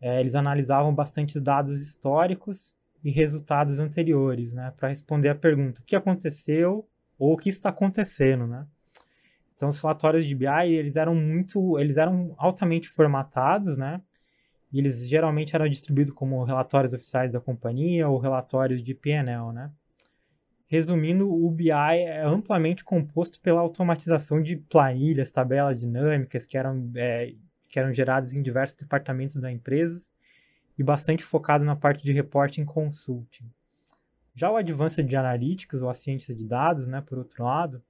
É, 0.00 0.20
eles 0.20 0.34
analisavam 0.34 0.94
bastante 0.94 1.38
dados 1.38 1.80
históricos 1.82 2.74
e 3.02 3.10
resultados 3.10 3.78
anteriores, 3.78 4.54
né? 4.54 4.72
Para 4.76 4.88
responder 4.88 5.28
a 5.28 5.34
pergunta 5.34 5.80
o 5.80 5.84
que 5.84 5.94
aconteceu 5.94 6.88
ou 7.18 7.34
o 7.34 7.36
que 7.36 7.50
está 7.50 7.68
acontecendo, 7.68 8.46
né? 8.46 8.66
Então, 9.54 9.68
os 9.68 9.78
relatórios 9.78 10.24
de 10.24 10.34
BI, 10.34 10.72
eles 10.72 10.96
eram 10.96 11.14
muito, 11.14 11.78
eles 11.78 11.96
eram 11.96 12.34
altamente 12.38 12.88
formatados, 12.88 13.76
né? 13.76 14.00
E 14.72 14.78
eles 14.78 15.06
geralmente 15.06 15.54
eram 15.54 15.68
distribuídos 15.68 16.14
como 16.14 16.42
relatórios 16.42 16.92
oficiais 16.92 17.30
da 17.30 17.40
companhia 17.40 18.08
ou 18.08 18.18
relatórios 18.18 18.82
de 18.82 18.94
PNL, 18.94 19.52
né? 19.52 19.70
Resumindo, 20.66 21.30
o 21.30 21.50
BI 21.50 21.70
é 21.70 22.22
amplamente 22.22 22.82
composto 22.82 23.40
pela 23.40 23.60
automatização 23.60 24.42
de 24.42 24.56
planilhas, 24.56 25.30
tabelas 25.30 25.78
dinâmicas 25.78 26.46
que 26.46 26.56
eram, 26.56 26.90
é, 26.96 27.34
que 27.68 27.78
eram 27.78 27.92
geradas 27.92 28.34
em 28.34 28.42
diversos 28.42 28.76
departamentos 28.76 29.36
da 29.36 29.52
empresa 29.52 30.10
e 30.78 30.82
bastante 30.82 31.22
focado 31.22 31.64
na 31.64 31.76
parte 31.76 32.02
de 32.02 32.12
reporting 32.12 32.64
consulting. 32.64 33.44
Já 34.34 34.50
o 34.50 34.56
Advanced 34.56 35.14
Analytics, 35.14 35.82
ou 35.82 35.88
a 35.88 35.94
ciência 35.94 36.34
de 36.34 36.44
dados, 36.44 36.88
né, 36.88 37.00
por 37.00 37.18
outro 37.18 37.44
lado, 37.44 37.82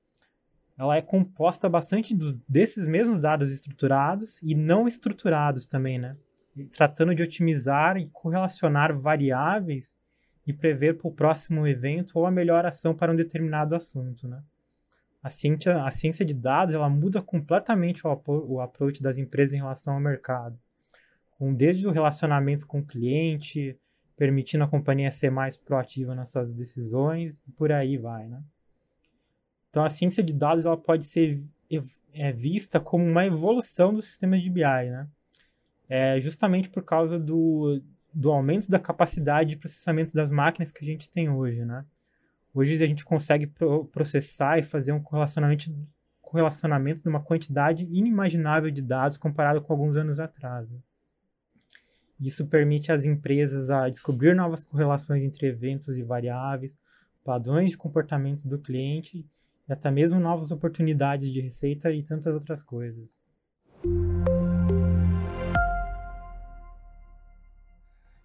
ela 0.77 0.97
é 0.97 1.01
composta 1.01 1.69
bastante 1.69 2.15
do, 2.15 2.39
desses 2.49 2.87
mesmos 2.87 3.21
dados 3.21 3.53
estruturados 3.53 4.43
e 4.43 4.55
não 4.55 4.89
estruturados 4.89 5.65
também, 5.65 5.99
né? 5.99 6.17
tratando 6.73 7.15
de 7.15 7.23
otimizar 7.23 7.97
e 7.97 8.09
correlacionar 8.09 8.97
variáveis 8.97 9.97
e 10.47 10.53
prever 10.53 10.99
para 10.99 11.09
o 11.09 11.13
próximo 11.13 11.67
evento 11.67 12.19
ou 12.19 12.27
a 12.27 12.31
melhor 12.31 12.67
ação 12.67 12.95
para 12.95 13.13
um 13.13 13.17
determinado 13.17 13.75
assunto, 13.75 14.29
né? 14.29 14.43
A 15.23 15.31
ciência, 15.31 15.83
a 15.83 15.91
ciência 15.91 16.25
de 16.25 16.35
dados 16.35 16.75
ela 16.75 16.89
muda 16.89 17.23
completamente 17.23 18.07
o, 18.07 18.23
o 18.27 18.61
approach 18.61 19.03
das 19.03 19.17
empresas 19.17 19.55
em 19.55 19.59
relação 19.59 19.95
ao 19.95 20.01
mercado, 20.01 20.59
com 21.39 21.55
desde 21.55 21.87
o 21.89 21.91
relacionamento 21.91 22.67
com 22.67 22.81
o 22.81 22.85
cliente, 22.85 23.79
permitindo 24.17 24.65
a 24.65 24.69
companhia 24.69 25.11
ser 25.11 25.31
mais 25.31 25.57
proativa 25.57 26.15
nas 26.15 26.31
suas 26.31 26.53
decisões 26.53 27.41
e 27.49 27.53
por 27.53 27.73
aí 27.73 27.97
vai, 27.97 28.29
né? 28.29 28.43
Então 29.71 29.83
a 29.83 29.89
ciência 29.89 30.23
de 30.23 30.33
dados 30.33 30.67
ela 30.67 30.77
pode 30.77 31.07
ser 31.07 31.43
é, 32.13 32.31
vista 32.31 32.79
como 32.79 33.05
uma 33.05 33.27
evolução 33.27 33.93
do 33.93 34.03
sistema 34.03 34.39
de 34.39 34.51
BI, 34.51 34.61
né? 34.63 35.09
é 35.89 36.21
justamente 36.21 36.69
por 36.69 36.83
causa 36.83 37.19
do, 37.19 37.83
do 38.15 38.31
aumento 38.31 38.71
da 38.71 38.79
capacidade 38.79 39.51
de 39.51 39.57
processamento 39.57 40.15
das 40.15 40.31
máquinas 40.31 40.71
que 40.71 40.85
a 40.85 40.87
gente 40.87 41.11
tem 41.11 41.29
hoje, 41.29 41.65
né? 41.65 41.85
Hoje 42.55 42.83
a 42.83 42.87
gente 42.87 43.05
consegue 43.05 43.49
pro 43.49 43.87
processar 43.87 44.59
e 44.59 44.63
fazer 44.63 44.93
um 44.93 45.03
correlacionamento, 45.03 45.75
correlacionamento 46.23 47.03
de 47.03 47.09
uma 47.09 47.21
quantidade 47.21 47.85
inimaginável 47.91 48.71
de 48.71 48.81
dados 48.81 49.19
comparado 49.19 49.61
com 49.61 49.73
alguns 49.73 49.97
anos 49.97 50.21
atrás. 50.21 50.71
Né? 50.71 50.79
Isso 52.21 52.47
permite 52.47 52.93
às 52.93 53.05
empresas 53.05 53.71
a 53.71 53.89
descobrir 53.89 54.37
novas 54.37 54.65
correlações 54.65 55.25
entre 55.25 55.49
eventos 55.49 55.99
e 55.99 56.05
variáveis, 56.05 56.77
padrões 57.25 57.71
de 57.71 57.77
comportamento 57.77 58.47
do 58.47 58.59
cliente 58.59 59.27
e 59.69 59.73
até 59.73 59.91
mesmo 59.91 60.21
novas 60.21 60.53
oportunidades 60.53 61.33
de 61.33 61.41
receita 61.41 61.91
e 61.91 62.05
tantas 62.05 62.33
outras 62.33 62.63
coisas. 62.63 63.09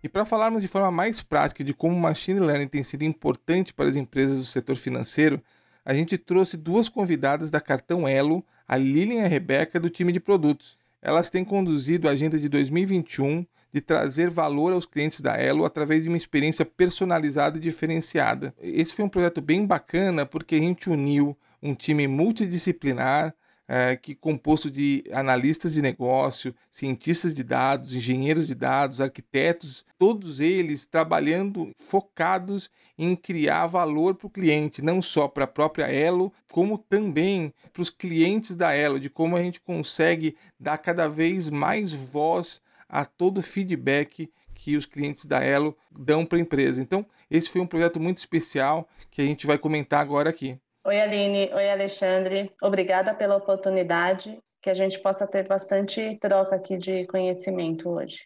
E 0.02 0.08
para 0.08 0.24
falarmos 0.24 0.62
de 0.62 0.68
forma 0.68 0.90
mais 0.90 1.22
prática 1.22 1.64
de 1.64 1.74
como 1.74 1.96
o 1.96 2.00
machine 2.00 2.40
learning 2.40 2.68
tem 2.68 2.84
sido 2.84 3.04
importante 3.04 3.74
para 3.74 3.90
as 3.90 3.98
empresas 3.98 4.38
do 4.38 4.46
setor 4.46 4.78
financeiro, 4.78 5.42
a 5.84 5.94
gente 5.94 6.18
trouxe 6.18 6.56
duas 6.56 6.88
convidadas 6.88 7.52
da 7.52 7.60
Cartão 7.60 8.08
Elo, 8.08 8.46
a 8.68 8.78
Lilian 8.78 9.22
e 9.22 9.26
a 9.26 9.28
Rebeca, 9.28 9.80
do 9.80 9.90
time 9.90 10.14
de 10.14 10.20
produtos. 10.20 10.78
Elas 11.02 11.30
têm 11.30 11.44
conduzido 11.44 12.08
a 12.08 12.12
agenda 12.12 12.38
de 12.38 12.48
2021 12.48 13.46
de 13.74 13.82
trazer 13.82 14.30
valor 14.30 14.74
aos 14.74 14.86
clientes 14.86 15.22
da 15.22 15.36
Elo 15.36 15.66
através 15.66 16.04
de 16.04 16.10
uma 16.10 16.18
experiência 16.18 16.66
personalizada 16.66 17.58
e 17.58 17.62
diferenciada. 17.62 18.54
Esse 18.60 18.94
foi 18.94 19.06
um 19.06 19.10
projeto 19.10 19.42
bem 19.42 19.66
bacana 19.66 20.26
porque 20.26 20.56
a 20.56 20.60
gente 20.60 20.90
uniu 20.90 21.38
um 21.62 21.76
time 21.76 22.08
multidisciplinar 22.08 23.34
é, 23.72 23.96
que 23.96 24.16
composto 24.16 24.72
de 24.72 25.04
analistas 25.14 25.74
de 25.76 25.82
negócio, 25.82 26.56
cientistas 26.72 27.36
de 27.36 27.44
dados, 27.44 27.94
engenheiros 27.94 28.48
de 28.48 28.56
dados, 28.56 29.00
arquitetos, 29.00 29.86
todos 30.00 30.40
eles 30.40 30.88
trabalhando 30.88 31.72
focados 31.76 32.72
em 32.98 33.16
criar 33.16 33.68
valor 33.68 34.16
para 34.16 34.26
o 34.26 34.30
cliente, 34.30 34.82
não 34.82 35.04
só 35.04 35.28
para 35.28 35.44
a 35.44 35.48
própria 35.48 35.86
Elo, 35.86 36.34
como 36.52 36.80
também 36.80 37.54
para 37.72 37.84
os 37.84 37.92
clientes 37.92 38.56
da 38.56 38.74
Elo, 38.74 39.00
de 39.00 39.08
como 39.08 39.38
a 39.38 39.44
gente 39.44 39.62
consegue 39.62 40.36
dar 40.60 40.80
cada 40.80 41.08
vez 41.08 41.48
mais 41.48 41.94
voz 41.94 42.64
a 42.90 43.06
todo 43.06 43.38
o 43.38 43.44
feedback 43.44 44.32
que 44.56 44.76
os 44.76 44.88
clientes 44.88 45.28
da 45.28 45.44
Elo 45.44 45.78
dão 45.92 46.26
para 46.26 46.40
a 46.40 46.42
empresa. 46.42 46.82
Então, 46.82 47.06
esse 47.30 47.48
foi 47.52 47.62
um 47.62 47.68
projeto 47.68 48.00
muito 48.00 48.18
especial 48.18 48.90
que 49.12 49.22
a 49.22 49.26
gente 49.26 49.46
vai 49.46 49.60
comentar 49.60 50.02
agora 50.02 50.32
aqui. 50.32 50.60
Oi, 50.90 51.00
Aline. 51.00 51.52
Oi, 51.54 51.70
Alexandre. 51.70 52.52
Obrigada 52.64 53.14
pela 53.14 53.36
oportunidade, 53.36 54.42
que 54.60 54.72
a 54.72 54.74
gente 54.74 55.00
possa 55.04 55.28
ter 55.28 55.48
bastante 55.48 56.18
troca 56.20 56.56
aqui 56.56 56.80
de 56.80 57.06
conhecimento 57.06 57.88
hoje. 57.88 58.18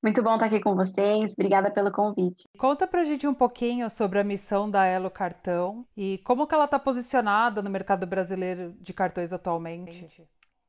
Muito 0.00 0.22
bom 0.22 0.34
estar 0.34 0.46
aqui 0.46 0.60
com 0.60 0.76
vocês. 0.76 1.32
Obrigada 1.32 1.68
pelo 1.68 1.90
convite. 1.90 2.44
Conta 2.56 2.86
pra 2.86 3.04
gente 3.04 3.26
um 3.26 3.34
pouquinho 3.34 3.90
sobre 3.90 4.20
a 4.20 4.24
missão 4.24 4.70
da 4.70 4.86
Elo 4.86 5.10
Cartão 5.10 5.84
e 5.96 6.18
como 6.18 6.46
que 6.46 6.54
ela 6.54 6.66
está 6.66 6.78
posicionada 6.78 7.60
no 7.60 7.68
mercado 7.68 8.06
brasileiro 8.06 8.72
de 8.80 8.92
cartões 8.92 9.32
atualmente. 9.32 10.06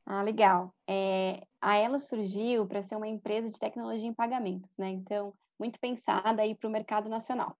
Ah, 0.04 0.24
legal. 0.24 0.74
É, 0.90 1.40
a 1.60 1.76
Elo 1.76 2.00
surgiu 2.00 2.66
para 2.66 2.82
ser 2.82 2.96
uma 2.96 3.06
empresa 3.06 3.48
de 3.48 3.60
tecnologia 3.60 4.08
em 4.08 4.12
pagamentos, 4.12 4.76
né? 4.76 4.88
Então, 4.88 5.32
muito 5.56 5.78
pensada 5.78 6.42
aí 6.42 6.56
para 6.56 6.68
o 6.68 6.72
mercado 6.72 7.08
nacional. 7.08 7.56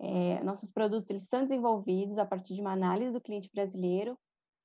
É, 0.00 0.42
nossos 0.44 0.70
produtos 0.70 1.10
eles 1.10 1.28
são 1.28 1.42
desenvolvidos 1.42 2.18
a 2.18 2.24
partir 2.24 2.54
de 2.54 2.60
uma 2.60 2.72
análise 2.72 3.12
do 3.12 3.20
cliente 3.20 3.50
brasileiro 3.52 4.16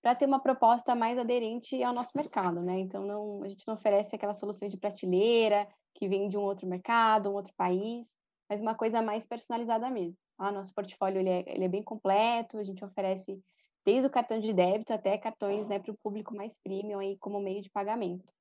para 0.02 0.14
ter 0.14 0.26
uma 0.26 0.40
proposta 0.40 0.94
mais 0.94 1.18
aderente 1.18 1.82
ao 1.82 1.94
nosso 1.94 2.12
mercado, 2.16 2.62
né? 2.62 2.78
Então 2.80 3.06
não, 3.06 3.42
a 3.42 3.48
gente 3.48 3.66
não 3.66 3.76
oferece 3.76 4.16
aquelas 4.16 4.38
soluções 4.38 4.72
de 4.72 4.78
prateleira 4.78 5.68
que 5.96 6.10
vem 6.10 6.28
de 6.28 6.38
um 6.38 6.42
outro 6.42 6.68
mercado, 6.68 7.30
um 7.30 7.34
outro 7.34 7.54
país, 7.56 8.06
mas 8.50 8.62
uma 8.62 8.76
coisa 8.76 9.02
mais 9.02 9.26
personalizada 9.26 9.90
mesmo. 9.90 10.18
Ah, 10.38 10.52
nosso 10.52 10.74
portfólio 10.74 11.20
ele 11.20 11.30
é, 11.30 11.44
ele 11.48 11.64
é 11.66 11.70
bem 11.70 11.84
completo, 11.84 12.58
a 12.58 12.64
gente 12.64 12.84
oferece 12.84 13.40
desde 13.86 14.08
o 14.08 14.12
cartão 14.12 14.40
de 14.40 14.54
débito 14.54 14.94
até 14.94 15.18
cartões 15.18 15.68
né, 15.68 15.80
para 15.80 15.92
o 15.92 15.98
público 16.02 16.36
mais 16.36 16.58
premium 16.62 17.00
aí 17.00 17.18
como 17.18 17.40
meio 17.40 17.62
de 17.62 17.70
pagamento. 17.70 18.33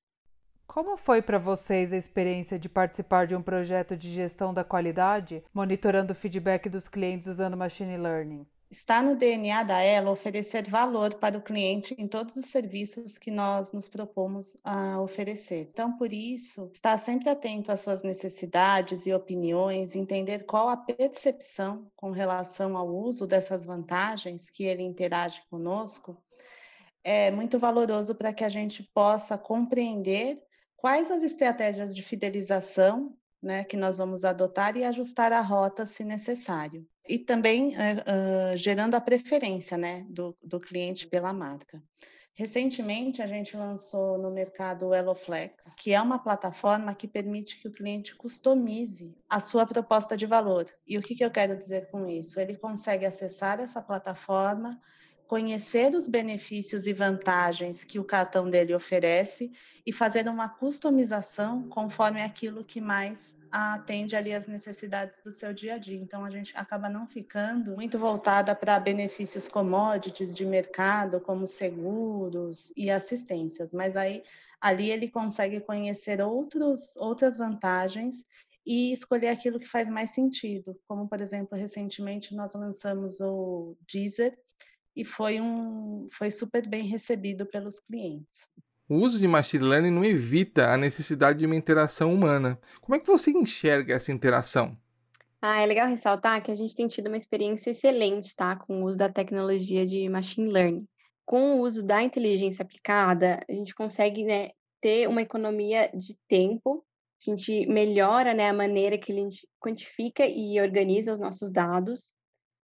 Como 0.73 0.97
foi 0.97 1.21
para 1.21 1.39
vocês 1.39 1.93
a 1.93 1.99
experiência 1.99 2.59
de 2.59 2.67
participar 2.67 3.27
de 3.27 3.37
um 3.37 3.43
projeto 3.43 3.95
de 3.95 4.11
gestão 4.11 4.55
da 4.55 4.65
qualidade, 4.65 5.45
monitorando 5.53 6.15
o 6.15 6.17
feedback 6.17 6.67
dos 6.67 6.89
clientes 6.89 7.29
usando 7.29 7.59
machine 7.59 7.99
learning? 7.99 8.47
Está 8.71 9.03
no 9.03 9.15
DNA 9.15 9.65
da 9.65 9.83
Ela 9.83 10.11
oferecer 10.11 10.67
valor 10.67 11.15
para 11.17 11.37
o 11.37 11.43
cliente 11.43 11.95
em 11.99 12.09
todos 12.09 12.37
os 12.37 12.47
serviços 12.47 13.19
que 13.19 13.31
nós 13.31 13.71
nos 13.71 13.87
propomos 13.87 14.55
a 14.65 14.99
oferecer. 14.99 15.69
Então, 15.71 15.95
por 15.99 16.11
isso, 16.11 16.71
estar 16.73 16.97
sempre 16.97 17.29
atento 17.29 17.71
às 17.71 17.81
suas 17.81 18.03
necessidades 18.03 19.05
e 19.05 19.13
opiniões, 19.13 19.95
entender 19.95 20.47
qual 20.47 20.71
a 20.71 20.77
percepção 20.79 21.87
com 21.95 22.11
relação 22.13 22.79
ao 22.79 22.89
uso 22.89 23.27
dessas 23.27 23.67
vantagens 23.67 24.49
que 24.49 24.65
ele 24.65 24.83
interage 24.83 25.43
conosco, 25.51 26.17
é 27.05 27.31
muito 27.31 27.59
valoroso 27.59 28.15
para 28.15 28.33
que 28.33 28.43
a 28.43 28.49
gente 28.49 28.83
possa 28.95 29.37
compreender 29.37 30.43
quais 30.83 31.13
as 31.13 31.23
estratégias 31.23 31.95
de 31.95 32.03
fidelização 32.03 33.17
né, 33.41 33.63
que 33.63 33.77
nós 33.77 33.99
vamos 33.99 34.25
adotar 34.25 34.77
e 34.77 34.83
ajustar 34.83 35.33
a 35.33 35.41
rota 35.41 35.87
se 35.87 36.03
necessário. 36.03 36.85
E 37.09 37.21
também 37.21 37.69
uh, 37.77 38.57
gerando 38.57 38.97
a 38.97 39.01
preferência 39.01 39.79
né, 39.79 40.05
do, 40.09 40.37
do 40.43 40.59
cliente 40.59 41.07
pela 41.07 41.33
marca. 41.33 41.81
Recentemente, 42.35 43.23
a 43.23 43.27
gente 43.27 43.57
lançou 43.57 44.19
no 44.19 44.31
mercado 44.31 44.89
o 44.89 44.95
Eloflex, 44.95 45.75
que 45.77 45.93
é 45.93 46.01
uma 46.01 46.19
plataforma 46.19 46.95
que 46.95 47.07
permite 47.07 47.61
que 47.61 47.69
o 47.69 47.73
cliente 47.73 48.17
customize 48.17 49.15
a 49.29 49.39
sua 49.39 49.67
proposta 49.67 50.17
de 50.17 50.27
valor. 50.27 50.67
E 50.87 50.99
o 50.99 51.03
que, 51.03 51.15
que 51.15 51.25
eu 51.25 51.31
quero 51.31 51.57
dizer 51.57 51.91
com 51.91 52.09
isso? 52.09 52.41
Ele 52.41 52.57
consegue 52.57 53.07
acessar 53.07 53.61
essa 53.61 53.83
plataforma 53.83 54.81
conhecer 55.27 55.95
os 55.95 56.07
benefícios 56.07 56.87
e 56.87 56.93
vantagens 56.93 57.85
que 57.85 57.99
o 57.99 58.05
cartão 58.05 58.49
dele 58.51 58.75
oferece 58.75 59.51
e 59.87 59.93
fazer 59.93 60.29
uma 60.29 60.49
customização 60.49 61.69
conforme 61.69 62.23
aquilo 62.23 62.65
que 62.65 62.81
mais 62.81 63.37
atende 63.53 64.17
ali 64.17 64.33
as 64.33 64.47
necessidades 64.47 65.21
do 65.23 65.31
seu 65.31 65.53
dia 65.53 65.75
a 65.75 65.79
dia. 65.79 65.97
Então 65.97 66.25
a 66.25 66.31
gente 66.31 66.57
acaba 66.57 66.89
não 66.89 67.07
ficando 67.07 67.75
muito 67.75 67.99
voltada 67.99 68.55
para 68.55 68.81
benefícios 68.81 69.47
commodities 69.47 70.35
de 70.35 70.47
mercado, 70.47 71.21
como 71.21 71.47
seguros 71.47 72.73
e 72.75 72.91
assistências, 72.91 73.73
mas 73.73 73.97
aí 73.97 74.23
ali 74.61 74.91
ele 74.91 75.11
consegue 75.11 75.61
conhecer 75.61 76.23
outros 76.23 76.97
outras 76.97 77.37
vantagens 77.37 78.25
e 78.65 78.93
escolher 78.93 79.29
aquilo 79.29 79.59
que 79.59 79.69
faz 79.69 79.91
mais 79.91 80.11
sentido. 80.11 80.75
Como 80.89 81.07
por 81.07 81.21
exemplo, 81.21 81.59
recentemente 81.59 82.35
nós 82.35 82.55
lançamos 82.55 83.21
o 83.21 83.77
Deezer, 83.87 84.39
e 84.95 85.05
foi 85.05 85.41
um 85.41 86.09
foi 86.13 86.31
super 86.31 86.69
bem 86.69 86.87
recebido 86.87 87.47
pelos 87.47 87.81
clientes. 87.81 88.47
O 88.89 88.97
uso 88.97 89.19
de 89.19 89.27
machine 89.27 89.65
learning 89.65 89.91
não 89.91 90.05
evita 90.05 90.69
a 90.69 90.77
necessidade 90.77 91.39
de 91.39 91.47
uma 91.47 91.57
interação 91.57 92.13
humana. 92.13 92.61
Como 92.81 92.95
é 92.95 92.99
que 92.99 93.07
você 93.07 93.31
enxerga 93.31 93.95
essa 93.95 94.13
interação? 94.13 94.77
Ah, 95.41 95.61
é 95.61 95.67
legal 95.67 95.89
ressaltar 95.89 96.43
que 96.43 96.51
a 96.51 96.55
gente 96.55 96.75
tem 96.75 96.87
tido 96.87 97.09
uma 97.09 97.17
experiência 97.17 97.71
excelente, 97.71 98.35
tá, 98.37 98.55
com 98.55 98.83
o 98.83 98.87
uso 98.87 98.99
da 98.99 99.09
tecnologia 99.09 99.87
de 99.87 100.09
machine 100.09 100.53
learning. 100.53 100.87
Com 101.25 101.57
o 101.57 101.61
uso 101.63 101.83
da 101.83 102.03
inteligência 102.03 102.63
aplicada, 102.63 103.41
a 103.49 103.53
gente 103.53 103.75
consegue 103.75 104.25
né, 104.25 104.51
ter 104.81 105.09
uma 105.09 105.23
economia 105.23 105.91
de 105.95 106.17
tempo, 106.29 106.85
a 107.21 107.31
gente 107.31 107.67
melhora 107.67 108.35
né, 108.35 108.51
a 108.51 108.53
maneira 108.53 108.99
que 108.99 109.13
a 109.13 109.15
gente 109.15 109.49
quantifica 109.61 110.27
e 110.27 110.61
organiza 110.61 111.13
os 111.13 111.19
nossos 111.19 111.51
dados, 111.51 112.13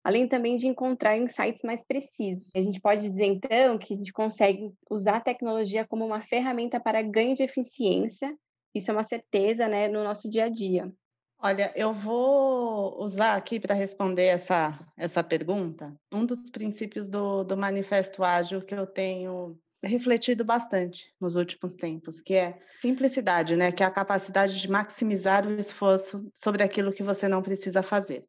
além 0.07 0.29
também 0.29 0.57
de 0.57 0.69
encontrar 0.69 1.19
insights 1.19 1.65
mais 1.65 1.83
precisos. 1.83 2.55
A 2.55 2.63
gente 2.63 2.81
pode 2.81 3.09
dizer, 3.09 3.25
então, 3.25 3.77
que 3.77 3.93
a 3.93 3.97
gente 3.97 4.13
consegue 4.13 4.71
usar 4.89 5.17
a 5.17 5.21
tecnologia 5.21 5.85
como 5.85 6.07
uma 6.07 6.21
ferramenta 6.21 6.79
para 6.79 7.03
ganho 7.03 7.35
de 7.35 7.43
eficiência, 7.43 8.33
isso 8.73 8.89
é 8.89 8.95
uma 8.95 9.03
certeza 9.03 9.67
né, 9.67 9.89
no 9.89 10.05
nosso 10.05 10.31
dia 10.31 10.45
a 10.45 10.49
dia. 10.49 10.93
Olha, 11.43 11.73
eu 11.75 11.93
vou 11.93 13.03
usar 13.03 13.35
aqui 13.35 13.59
para 13.59 13.75
responder 13.75 14.27
essa, 14.27 14.79
essa 14.97 15.25
pergunta 15.25 15.93
um 16.15 16.25
dos 16.25 16.51
princípios 16.51 17.11
do, 17.11 17.43
do 17.43 17.57
Manifesto 17.57 18.23
Ágil 18.23 18.63
que 18.63 18.77
eu 18.77 18.87
tenho 18.87 19.59
refletido 19.83 20.45
bastante 20.45 21.13
nos 21.21 21.35
últimos 21.35 21.75
tempos, 21.75 22.21
que 22.21 22.35
é 22.35 22.61
simplicidade, 22.75 23.57
né? 23.57 23.73
Que 23.73 23.83
é 23.83 23.87
a 23.87 23.91
capacidade 23.91 24.57
de 24.61 24.71
maximizar 24.71 25.45
o 25.49 25.59
esforço 25.59 26.31
sobre 26.33 26.63
aquilo 26.63 26.93
que 26.93 27.03
você 27.03 27.27
não 27.27 27.43
precisa 27.43 27.83
fazer. 27.83 28.25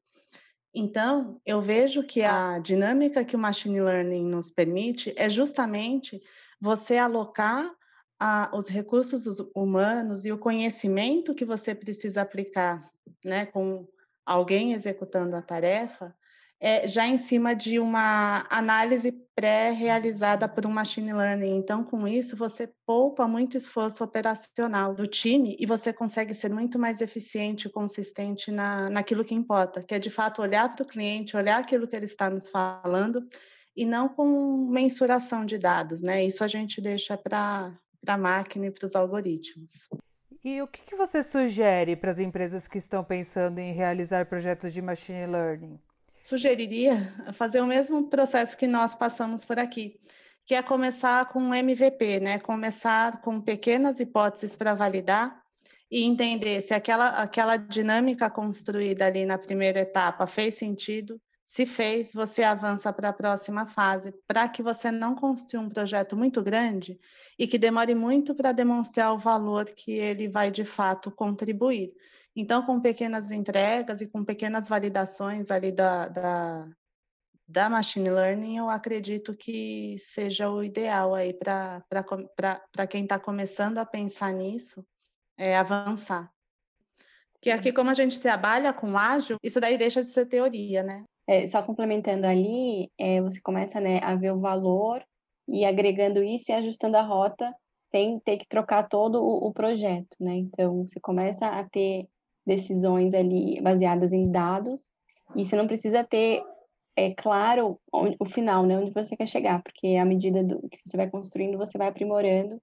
Então, 0.73 1.41
eu 1.45 1.61
vejo 1.61 2.03
que 2.03 2.23
a 2.23 2.59
dinâmica 2.59 3.25
que 3.25 3.35
o 3.35 3.39
machine 3.39 3.81
learning 3.81 4.25
nos 4.25 4.51
permite 4.51 5.13
é 5.17 5.29
justamente 5.29 6.21
você 6.59 6.97
alocar 6.97 7.71
a, 8.19 8.51
os 8.53 8.67
recursos 8.67 9.39
humanos 9.55 10.25
e 10.25 10.31
o 10.31 10.37
conhecimento 10.37 11.33
que 11.33 11.45
você 11.45 11.73
precisa 11.73 12.21
aplicar, 12.21 12.83
né, 13.23 13.45
com 13.45 13.87
alguém 14.25 14.73
executando 14.73 15.35
a 15.35 15.41
tarefa, 15.41 16.15
é, 16.59 16.87
já 16.87 17.07
em 17.07 17.17
cima 17.17 17.55
de 17.55 17.79
uma 17.79 18.45
análise 18.49 19.11
pré-realizada 19.35 20.47
por 20.49 20.65
um 20.65 20.71
machine 20.71 21.13
learning. 21.13 21.55
Então, 21.57 21.83
com 21.83 22.07
isso, 22.07 22.35
você 22.35 22.67
poupa 22.85 23.27
muito 23.27 23.55
esforço 23.55 24.03
operacional 24.03 24.95
do 24.95 25.05
time 25.05 25.55
e 25.59 25.65
você 25.65 25.93
consegue 25.93 26.33
ser 26.33 26.51
muito 26.51 26.79
mais 26.79 27.01
eficiente 27.01 27.67
e 27.67 27.71
consistente 27.71 28.51
na, 28.51 28.89
naquilo 28.89 29.23
que 29.23 29.35
importa, 29.35 29.83
que 29.83 29.93
é 29.93 29.99
de 29.99 30.09
fato 30.09 30.41
olhar 30.41 30.75
para 30.75 30.83
o 30.83 30.87
cliente, 30.87 31.37
olhar 31.37 31.59
aquilo 31.59 31.87
que 31.87 31.95
ele 31.95 32.05
está 32.05 32.29
nos 32.29 32.49
falando 32.49 33.27
e 33.75 33.85
não 33.85 34.09
com 34.09 34.67
mensuração 34.71 35.45
de 35.45 35.59
dados, 35.59 36.01
né? 36.01 36.25
Isso 36.25 36.43
a 36.43 36.47
gente 36.47 36.81
deixa 36.81 37.15
para 37.15 37.71
a 38.07 38.17
máquina 38.17 38.65
e 38.65 38.71
para 38.71 38.87
os 38.87 38.95
algoritmos. 38.95 39.87
E 40.43 40.61
o 40.61 40.67
que, 40.67 40.81
que 40.81 40.95
você 40.95 41.21
sugere 41.21 41.95
para 41.95 42.09
as 42.09 42.17
empresas 42.17 42.67
que 42.67 42.79
estão 42.79 43.03
pensando 43.03 43.59
em 43.59 43.73
realizar 43.73 44.25
projetos 44.25 44.73
de 44.73 44.81
machine 44.81 45.27
learning? 45.27 45.79
Sugeriria 46.27 47.13
fazer 47.31 47.61
o 47.61 47.65
mesmo 47.65 48.09
processo 48.09 48.57
que 48.57 48.67
nós 48.67 48.93
passamos 48.93 49.45
por 49.45 49.57
aqui, 49.57 49.97
que 50.45 50.53
é 50.53 50.61
começar 50.61 51.25
com 51.29 51.39
um 51.39 51.53
MVP, 51.53 52.19
né? 52.19 52.37
Começar 52.37 53.21
com 53.21 53.39
pequenas 53.39 54.01
hipóteses 54.01 54.53
para 54.53 54.73
validar 54.73 55.41
e 55.89 56.03
entender 56.03 56.59
se 56.61 56.73
aquela, 56.73 57.21
aquela 57.21 57.55
dinâmica 57.55 58.29
construída 58.29 59.05
ali 59.05 59.25
na 59.25 59.37
primeira 59.37 59.79
etapa 59.79 60.27
fez 60.27 60.55
sentido. 60.55 61.17
Se 61.45 61.65
fez, 61.65 62.11
você 62.13 62.43
avança 62.43 62.91
para 62.91 63.07
a 63.07 63.13
próxima 63.13 63.65
fase, 63.65 64.13
para 64.27 64.49
que 64.49 64.61
você 64.61 64.91
não 64.91 65.15
construa 65.15 65.63
um 65.63 65.69
projeto 65.69 66.17
muito 66.17 66.43
grande 66.43 66.99
e 67.39 67.47
que 67.47 67.57
demore 67.57 67.95
muito 67.95 68.35
para 68.35 68.51
demonstrar 68.51 69.13
o 69.13 69.17
valor 69.17 69.63
que 69.63 69.93
ele 69.93 70.27
vai 70.27 70.51
de 70.51 70.65
fato 70.65 71.09
contribuir. 71.09 71.93
Então, 72.39 72.63
com 72.63 72.79
pequenas 72.79 73.31
entregas 73.31 73.99
e 73.99 74.07
com 74.07 74.23
pequenas 74.23 74.67
validações 74.67 75.49
ali 75.49 75.71
da, 75.71 76.07
da, 76.07 76.69
da 77.47 77.67
machine 77.67 78.11
learning, 78.11 78.57
eu 78.57 78.69
acredito 78.69 79.35
que 79.35 79.95
seja 79.97 80.47
o 80.47 80.63
ideal 80.63 81.15
aí 81.15 81.33
para 81.33 82.87
quem 82.87 83.01
está 83.01 83.17
começando 83.17 83.79
a 83.79 83.85
pensar 83.87 84.31
nisso, 84.33 84.85
é 85.35 85.57
avançar. 85.57 86.31
Porque 87.33 87.49
aqui, 87.49 87.73
como 87.73 87.89
a 87.89 87.95
gente 87.95 88.21
trabalha 88.21 88.71
com 88.71 88.95
ágil, 88.95 89.37
isso 89.41 89.59
daí 89.59 89.75
deixa 89.75 90.03
de 90.03 90.09
ser 90.11 90.27
teoria, 90.27 90.83
né? 90.83 91.05
É, 91.25 91.47
só 91.47 91.63
complementando 91.63 92.27
ali, 92.27 92.91
é, 92.99 93.19
você 93.19 93.41
começa 93.41 93.81
né, 93.81 93.99
a 94.03 94.13
ver 94.13 94.31
o 94.31 94.39
valor 94.39 95.03
e 95.47 95.65
agregando 95.65 96.23
isso 96.23 96.51
e 96.51 96.53
ajustando 96.53 96.97
a 96.97 97.01
rota 97.01 97.51
sem 97.89 98.19
ter 98.19 98.37
que 98.37 98.47
trocar 98.47 98.87
todo 98.87 99.23
o, 99.23 99.47
o 99.47 99.51
projeto, 99.51 100.15
né? 100.19 100.35
Então, 100.35 100.87
você 100.87 100.99
começa 100.99 101.47
a 101.47 101.67
ter 101.67 102.07
decisões 102.47 103.13
ali 103.13 103.59
baseadas 103.61 104.13
em 104.13 104.31
dados 104.31 104.81
e 105.35 105.45
você 105.45 105.55
não 105.57 105.67
precisa 105.67 106.03
ter 106.03 106.41
é 106.95 107.13
claro 107.13 107.79
o 107.91 108.25
final, 108.25 108.65
né, 108.65 108.75
onde 108.75 108.89
você 108.89 109.15
quer 109.15 109.27
chegar, 109.27 109.61
porque 109.61 109.97
à 109.97 110.03
medida 110.03 110.43
do 110.43 110.67
que 110.67 110.79
você 110.83 110.97
vai 110.97 111.07
construindo, 111.07 111.55
você 111.55 111.77
vai 111.77 111.89
aprimorando 111.89 112.59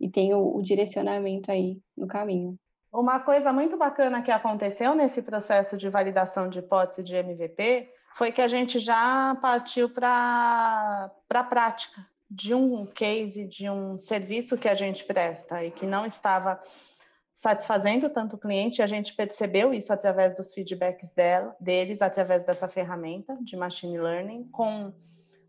e 0.00 0.10
tem 0.10 0.34
o, 0.34 0.56
o 0.56 0.60
direcionamento 0.60 1.52
aí 1.52 1.78
no 1.96 2.08
caminho. 2.08 2.58
Uma 2.92 3.20
coisa 3.20 3.52
muito 3.52 3.76
bacana 3.76 4.22
que 4.22 4.32
aconteceu 4.32 4.92
nesse 4.96 5.22
processo 5.22 5.76
de 5.76 5.88
validação 5.88 6.48
de 6.48 6.58
hipótese 6.58 7.04
de 7.04 7.14
MVP 7.14 7.88
foi 8.16 8.32
que 8.32 8.42
a 8.42 8.48
gente 8.48 8.80
já 8.80 9.36
partiu 9.40 9.88
para 9.88 11.12
a 11.32 11.44
prática 11.44 12.04
de 12.28 12.54
um 12.54 12.86
case, 12.86 13.46
de 13.46 13.70
um 13.70 13.96
serviço 13.96 14.58
que 14.58 14.68
a 14.68 14.74
gente 14.74 15.04
presta 15.04 15.64
e 15.64 15.70
que 15.70 15.86
não 15.86 16.04
estava 16.04 16.60
satisfazendo 17.36 18.08
tanto 18.08 18.36
o 18.36 18.38
cliente, 18.38 18.80
a 18.80 18.86
gente 18.86 19.14
percebeu 19.14 19.70
isso 19.74 19.92
através 19.92 20.34
dos 20.34 20.54
feedbacks 20.54 21.10
dela, 21.10 21.54
deles, 21.60 22.00
através 22.00 22.46
dessa 22.46 22.66
ferramenta 22.66 23.36
de 23.42 23.54
machine 23.54 23.98
learning, 23.98 24.44
com 24.44 24.90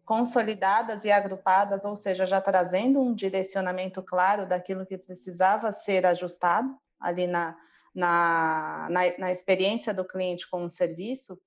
consolidadas 0.04 1.06
e 1.06 1.12
agrupadas, 1.12 1.86
ou 1.86 1.96
seja, 1.96 2.26
já 2.26 2.42
trazendo 2.42 3.02
um 3.02 3.16
direcionamento 3.16 4.04
claro 4.04 4.46
daquilo 4.46 4.86
que 4.86 4.98
precisava 4.98 5.72
ser 5.72 6.06
ajustado 6.06 6.78
ali 7.00 7.26
na, 7.26 7.56
na, 7.96 8.88
na, 8.90 9.02
na 9.18 9.32
experiência 9.32 9.94
do 9.94 10.04
cliente 10.04 10.50
com 10.50 10.66
o 10.66 10.70
serviço, 10.70 11.40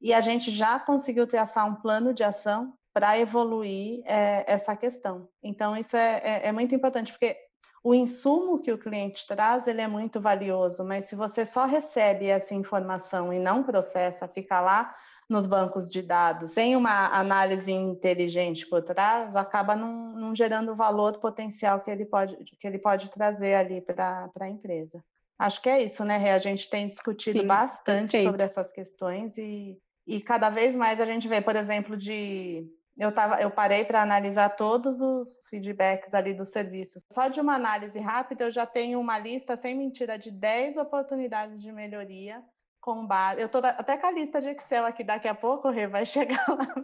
e 0.00 0.14
a 0.14 0.20
gente 0.20 0.52
já 0.52 0.78
conseguiu 0.78 1.26
traçar 1.26 1.66
um 1.66 1.74
plano 1.74 2.14
de 2.14 2.22
ação 2.22 2.72
para 2.92 3.18
evoluir 3.18 4.00
é, 4.04 4.44
essa 4.46 4.76
questão. 4.76 5.28
Então, 5.42 5.76
isso 5.76 5.96
é, 5.96 6.20
é, 6.22 6.46
é 6.46 6.52
muito 6.52 6.72
importante, 6.72 7.10
porque 7.10 7.36
o 7.82 7.94
insumo 7.94 8.60
que 8.60 8.72
o 8.72 8.78
cliente 8.78 9.26
traz 9.26 9.66
ele 9.66 9.80
é 9.80 9.88
muito 9.88 10.20
valioso, 10.20 10.84
mas 10.84 11.06
se 11.06 11.14
você 11.14 11.46
só 11.46 11.64
recebe 11.64 12.26
essa 12.26 12.54
informação 12.54 13.32
e 13.32 13.38
não 13.38 13.62
processa, 13.62 14.28
fica 14.28 14.60
lá 14.60 14.94
nos 15.28 15.46
bancos 15.46 15.90
de 15.90 16.00
dados 16.00 16.52
sem 16.52 16.74
uma 16.74 17.08
análise 17.08 17.70
inteligente 17.70 18.66
por 18.66 18.82
trás, 18.82 19.36
acaba 19.36 19.76
não, 19.76 20.12
não 20.14 20.34
gerando 20.34 20.72
o 20.72 20.76
valor 20.76 21.18
potencial 21.18 21.80
que 21.80 21.90
ele 21.90 22.06
pode, 22.06 22.36
que 22.58 22.66
ele 22.66 22.78
pode 22.78 23.10
trazer 23.10 23.54
ali 23.54 23.80
para 23.80 24.30
a 24.40 24.48
empresa. 24.48 25.04
Acho 25.38 25.62
que 25.62 25.68
é 25.68 25.82
isso, 25.82 26.04
né, 26.04 26.16
Rê? 26.16 26.30
A 26.30 26.38
gente 26.38 26.68
tem 26.68 26.88
discutido 26.88 27.40
Sim, 27.40 27.46
bastante 27.46 28.10
perfeito. 28.10 28.24
sobre 28.24 28.42
essas 28.42 28.72
questões 28.72 29.36
e, 29.36 29.78
e 30.06 30.20
cada 30.20 30.50
vez 30.50 30.74
mais 30.74 30.98
a 30.98 31.06
gente 31.06 31.28
vê, 31.28 31.40
por 31.40 31.54
exemplo, 31.54 31.96
de 31.96 32.66
eu, 32.98 33.12
tava, 33.12 33.40
eu 33.40 33.50
parei 33.50 33.84
para 33.84 34.02
analisar 34.02 34.50
todos 34.56 35.00
os 35.00 35.46
feedbacks 35.48 36.14
ali 36.14 36.34
dos 36.34 36.48
serviços. 36.48 37.02
Só 37.12 37.28
de 37.28 37.40
uma 37.40 37.54
análise 37.54 37.98
rápida, 37.98 38.44
eu 38.44 38.50
já 38.50 38.66
tenho 38.66 38.98
uma 38.98 39.18
lista, 39.18 39.56
sem 39.56 39.76
mentira, 39.76 40.18
de 40.18 40.30
10 40.32 40.76
oportunidades 40.76 41.62
de 41.62 41.70
melhoria 41.70 42.42
com 42.80 43.06
base. 43.06 43.40
Eu 43.40 43.46
estou 43.46 43.62
até 43.64 43.96
com 43.96 44.06
a 44.06 44.10
lista 44.10 44.40
de 44.40 44.48
Excel 44.48 44.84
aqui, 44.84 45.04
daqui 45.04 45.28
a 45.28 45.34
pouco, 45.34 45.68
Rê, 45.68 45.86
vai 45.86 46.04
chegar 46.06 46.44
lá 46.48 46.74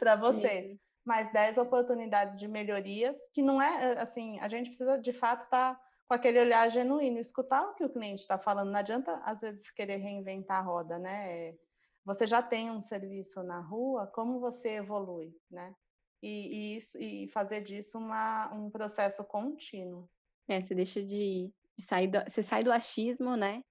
para 0.00 0.16
vocês. 0.16 0.72
Sim. 0.72 0.80
Mais 1.06 1.32
10 1.32 1.56
oportunidades 1.58 2.36
de 2.36 2.48
melhorias, 2.48 3.16
que 3.32 3.40
não 3.40 3.62
é 3.62 3.98
assim, 3.98 4.38
a 4.40 4.48
gente 4.48 4.68
precisa 4.68 4.98
de 4.98 5.12
fato 5.12 5.44
estar 5.44 5.74
tá 5.74 5.80
com 6.08 6.14
aquele 6.14 6.40
olhar 6.40 6.68
genuíno, 6.68 7.18
escutar 7.18 7.62
o 7.62 7.74
que 7.74 7.84
o 7.84 7.90
cliente 7.90 8.22
está 8.22 8.38
falando. 8.38 8.70
Não 8.70 8.80
adianta, 8.80 9.20
às 9.24 9.40
vezes, 9.40 9.70
querer 9.70 9.98
reinventar 9.98 10.58
a 10.58 10.62
roda, 10.62 10.98
né? 10.98 11.54
Você 12.08 12.26
já 12.26 12.40
tem 12.40 12.70
um 12.70 12.80
serviço 12.80 13.42
na 13.42 13.60
rua, 13.60 14.06
como 14.06 14.40
você 14.40 14.76
evolui, 14.76 15.36
né? 15.50 15.74
E, 16.22 16.28
e, 16.28 16.76
isso, 16.78 16.98
e 16.98 17.28
fazer 17.28 17.60
disso 17.60 17.98
uma, 17.98 18.50
um 18.54 18.70
processo 18.70 19.22
contínuo. 19.24 20.08
É, 20.48 20.58
você 20.58 20.74
deixa 20.74 21.02
de, 21.02 21.52
de 21.76 21.84
sair 21.84 22.06
do, 22.06 22.18
você 22.26 22.42
sai 22.42 22.64
do 22.64 22.72
achismo, 22.72 23.36
né? 23.36 23.62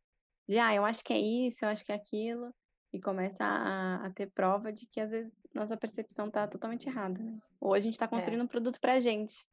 De 0.48 0.60
ah, 0.60 0.72
eu 0.72 0.86
acho 0.86 1.04
que 1.04 1.14
é 1.14 1.18
isso, 1.18 1.66
eu 1.66 1.70
acho 1.70 1.84
que 1.84 1.92
é 1.92 1.96
aquilo, 1.96 2.54
e 2.94 3.02
começa 3.02 3.44
a, 3.44 4.06
a 4.06 4.12
ter 4.12 4.28
prova 4.28 4.72
de 4.72 4.86
que 4.86 5.02
às 5.02 5.10
vezes 5.10 5.34
nossa 5.52 5.76
percepção 5.76 6.28
está 6.28 6.48
totalmente 6.48 6.88
errada, 6.88 7.20
né? 7.20 7.40
Ou 7.60 7.74
a 7.74 7.80
gente 7.80 7.94
está 7.94 8.08
construindo 8.08 8.42
é. 8.42 8.44
um 8.44 8.48
produto 8.48 8.80
para 8.80 8.94
a 8.94 9.00
gente. 9.00 9.48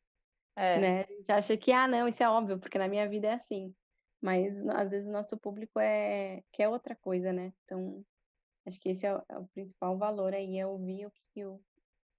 É. 0.56 0.78
Né? 0.78 1.00
A 1.00 1.12
gente 1.12 1.32
acha 1.32 1.56
que, 1.56 1.72
ah, 1.72 1.88
não, 1.88 2.06
isso 2.06 2.22
é 2.22 2.28
óbvio, 2.28 2.58
porque 2.58 2.78
na 2.78 2.86
minha 2.86 3.08
vida 3.08 3.28
é 3.28 3.32
assim. 3.32 3.74
Mas 4.20 4.66
às 4.68 4.90
vezes 4.90 5.08
o 5.08 5.12
nosso 5.12 5.38
público 5.38 5.80
é 5.80 6.42
quer 6.52 6.68
outra 6.68 6.94
coisa, 6.94 7.32
né? 7.32 7.50
Então 7.64 8.04
Acho 8.66 8.80
que 8.80 8.90
esse 8.90 9.06
é 9.06 9.14
o, 9.14 9.22
é 9.28 9.38
o 9.38 9.46
principal 9.48 9.96
valor 9.98 10.32
aí, 10.32 10.58
é 10.58 10.66
ouvir 10.66 11.06
o 11.06 11.12
que 11.32 11.44
o, 11.44 11.60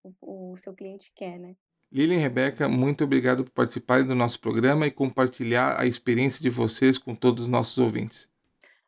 o, 0.04 0.54
o 0.54 0.58
seu 0.58 0.74
cliente 0.74 1.12
quer, 1.16 1.40
né? 1.40 1.56
Lilian 1.92 2.18
e 2.18 2.22
Rebeca, 2.22 2.68
muito 2.68 3.04
obrigado 3.04 3.44
por 3.44 3.52
participarem 3.52 4.06
do 4.06 4.16
nosso 4.16 4.40
programa 4.40 4.86
e 4.86 4.92
compartilhar 4.92 5.80
a 5.80 5.86
experiência 5.86 6.42
de 6.42 6.50
vocês 6.50 6.98
com 6.98 7.16
todos 7.16 7.44
os 7.44 7.50
nossos 7.50 7.78
ouvintes. 7.78 8.30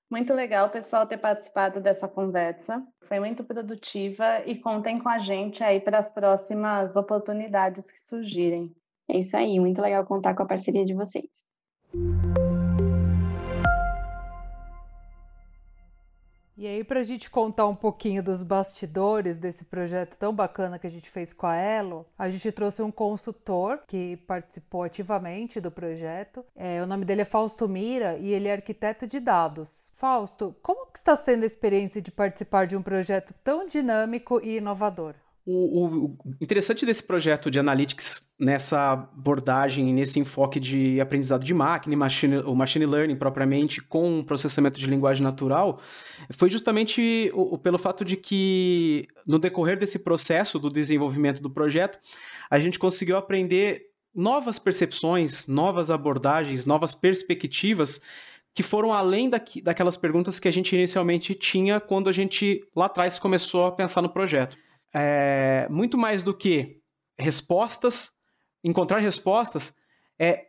Muito 0.09 0.33
legal, 0.33 0.69
pessoal, 0.69 1.05
ter 1.05 1.17
participado 1.17 1.81
dessa 1.81 2.07
conversa. 2.07 2.85
Foi 3.03 3.19
muito 3.19 3.43
produtiva 3.43 4.41
e 4.45 4.55
contem 4.55 4.99
com 4.99 5.09
a 5.09 5.19
gente 5.19 5.63
aí 5.63 5.79
para 5.79 5.99
as 5.99 6.09
próximas 6.09 6.95
oportunidades 6.95 7.91
que 7.91 7.99
surgirem. 7.99 8.73
É 9.09 9.17
isso 9.19 9.35
aí, 9.35 9.59
muito 9.59 9.81
legal 9.81 10.05
contar 10.05 10.33
com 10.33 10.43
a 10.43 10.47
parceria 10.47 10.85
de 10.85 10.93
vocês. 10.93 11.46
E 16.57 16.65
aí, 16.65 16.83
para 16.83 17.01
a 17.01 17.03
gente 17.03 17.29
contar 17.29 17.67
um 17.67 17.75
pouquinho 17.75 18.23
dos 18.23 18.41
bastidores 18.41 19.37
desse 19.37 19.63
projeto 19.63 20.17
tão 20.17 20.33
bacana 20.33 20.79
que 20.79 20.87
a 20.87 20.89
gente 20.89 21.07
fez 21.07 21.31
com 21.31 21.45
a 21.45 21.55
Elo, 21.55 22.03
a 22.17 22.31
gente 22.31 22.51
trouxe 22.51 22.81
um 22.81 22.89
consultor 22.89 23.81
que 23.85 24.17
participou 24.25 24.81
ativamente 24.81 25.61
do 25.61 25.69
projeto. 25.69 26.43
É, 26.55 26.81
o 26.81 26.87
nome 26.87 27.05
dele 27.05 27.21
é 27.21 27.25
Fausto 27.25 27.69
Mira 27.69 28.17
e 28.17 28.33
ele 28.33 28.47
é 28.47 28.53
arquiteto 28.53 29.05
de 29.05 29.19
dados. 29.19 29.91
Fausto, 29.93 30.55
como 30.63 30.87
está 30.95 31.15
sendo 31.15 31.43
a 31.43 31.45
experiência 31.45 32.01
de 32.01 32.09
participar 32.09 32.65
de 32.65 32.75
um 32.75 32.81
projeto 32.81 33.35
tão 33.43 33.67
dinâmico 33.67 34.41
e 34.43 34.57
inovador? 34.57 35.13
O, 35.49 35.85
o, 35.85 36.15
interessante 36.41 36.85
desse 36.85 37.01
projeto 37.01 37.49
de 37.49 37.57
Analytics, 37.57 38.21
nessa 38.37 38.91
abordagem, 38.91 39.93
nesse 39.93 40.19
enfoque 40.19 40.59
de 40.59 40.99
aprendizado 40.99 41.45
de 41.45 41.53
máquina, 41.53 41.95
machine, 41.95 42.39
o 42.39 42.53
machine 42.53 42.85
learning 42.85 43.15
propriamente, 43.15 43.81
com 43.81 44.21
processamento 44.25 44.77
de 44.77 44.85
linguagem 44.85 45.23
natural, 45.23 45.79
foi 46.31 46.49
justamente 46.49 47.31
o, 47.33 47.57
pelo 47.57 47.77
fato 47.77 48.03
de 48.03 48.17
que, 48.17 49.07
no 49.25 49.39
decorrer 49.39 49.79
desse 49.79 49.99
processo 49.99 50.59
do 50.59 50.69
desenvolvimento 50.69 51.41
do 51.41 51.49
projeto, 51.49 51.97
a 52.51 52.59
gente 52.59 52.77
conseguiu 52.77 53.15
aprender 53.15 53.85
novas 54.13 54.59
percepções, 54.59 55.47
novas 55.47 55.89
abordagens, 55.89 56.65
novas 56.65 56.93
perspectivas 56.93 58.01
que 58.53 58.63
foram 58.63 58.93
além 58.93 59.29
daqui, 59.29 59.61
daquelas 59.61 59.95
perguntas 59.95 60.39
que 60.39 60.47
a 60.49 60.51
gente 60.51 60.75
inicialmente 60.75 61.33
tinha 61.33 61.79
quando 61.79 62.09
a 62.09 62.11
gente 62.11 62.67
lá 62.75 62.87
atrás 62.87 63.17
começou 63.17 63.65
a 63.65 63.71
pensar 63.71 64.01
no 64.01 64.09
projeto 64.09 64.57
é, 64.97 65.67
muito 65.69 65.97
mais 65.97 66.23
do 66.23 66.33
que 66.33 66.81
respostas, 67.17 68.11
encontrar 68.63 68.97
respostas, 68.97 69.73
é 70.17 70.47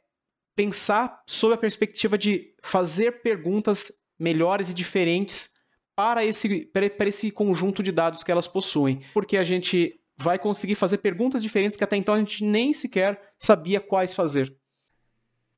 pensar 0.57 1.23
sob 1.27 1.55
a 1.55 1.59
perspectiva 1.59 2.17
de 2.17 2.55
fazer 2.63 3.23
perguntas 3.23 3.93
melhores 4.19 4.71
e 4.71 4.75
diferentes 4.75 5.51
para 5.95 6.25
esse, 6.25 6.65
para 6.67 7.09
esse 7.09 7.31
conjunto 7.31 7.83
de 7.83 7.93
dados 7.93 8.25
que 8.25 8.33
elas 8.33 8.47
possuem. 8.47 9.03
Porque 9.13 9.37
a 9.37 9.45
gente 9.45 10.01
vai 10.17 10.39
conseguir 10.39 10.75
fazer 10.75 10.99
perguntas 10.99 11.43
diferentes 11.43 11.77
que 11.77 11.85
até 11.85 11.97
então 11.97 12.15
a 12.15 12.19
gente 12.19 12.43
nem 12.43 12.73
sequer 12.73 13.21
sabia 13.39 13.81
quais 13.81 14.15
fazer. 14.15 14.53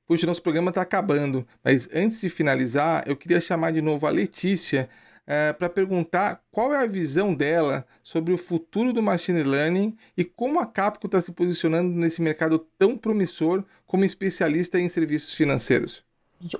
Puxa, 0.06 0.26
nosso 0.26 0.42
programa 0.42 0.70
está 0.70 0.82
acabando, 0.82 1.46
mas 1.62 1.88
antes 1.94 2.20
de 2.20 2.28
finalizar, 2.28 3.04
eu 3.06 3.16
queria 3.16 3.40
chamar 3.40 3.70
de 3.70 3.80
novo 3.80 4.06
a 4.06 4.10
Letícia 4.10 4.88
é, 5.32 5.52
para 5.52 5.70
perguntar 5.70 6.42
qual 6.50 6.74
é 6.74 6.78
a 6.78 6.88
visão 6.88 7.32
dela 7.32 7.86
sobre 8.02 8.34
o 8.34 8.36
futuro 8.36 8.92
do 8.92 9.00
machine 9.00 9.44
learning 9.44 9.96
e 10.16 10.24
como 10.24 10.58
a 10.58 10.66
Capco 10.66 11.06
está 11.06 11.20
se 11.20 11.30
posicionando 11.30 11.88
nesse 11.88 12.20
mercado 12.20 12.58
tão 12.76 12.98
promissor 12.98 13.62
como 13.86 14.04
especialista 14.04 14.80
em 14.80 14.88
serviços 14.88 15.32
financeiros. 15.32 16.02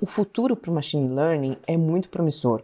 O 0.00 0.06
futuro 0.06 0.54
para 0.54 0.70
o 0.70 0.74
machine 0.74 1.12
learning 1.12 1.56
é 1.66 1.76
muito 1.76 2.09
promissor. 2.11 2.62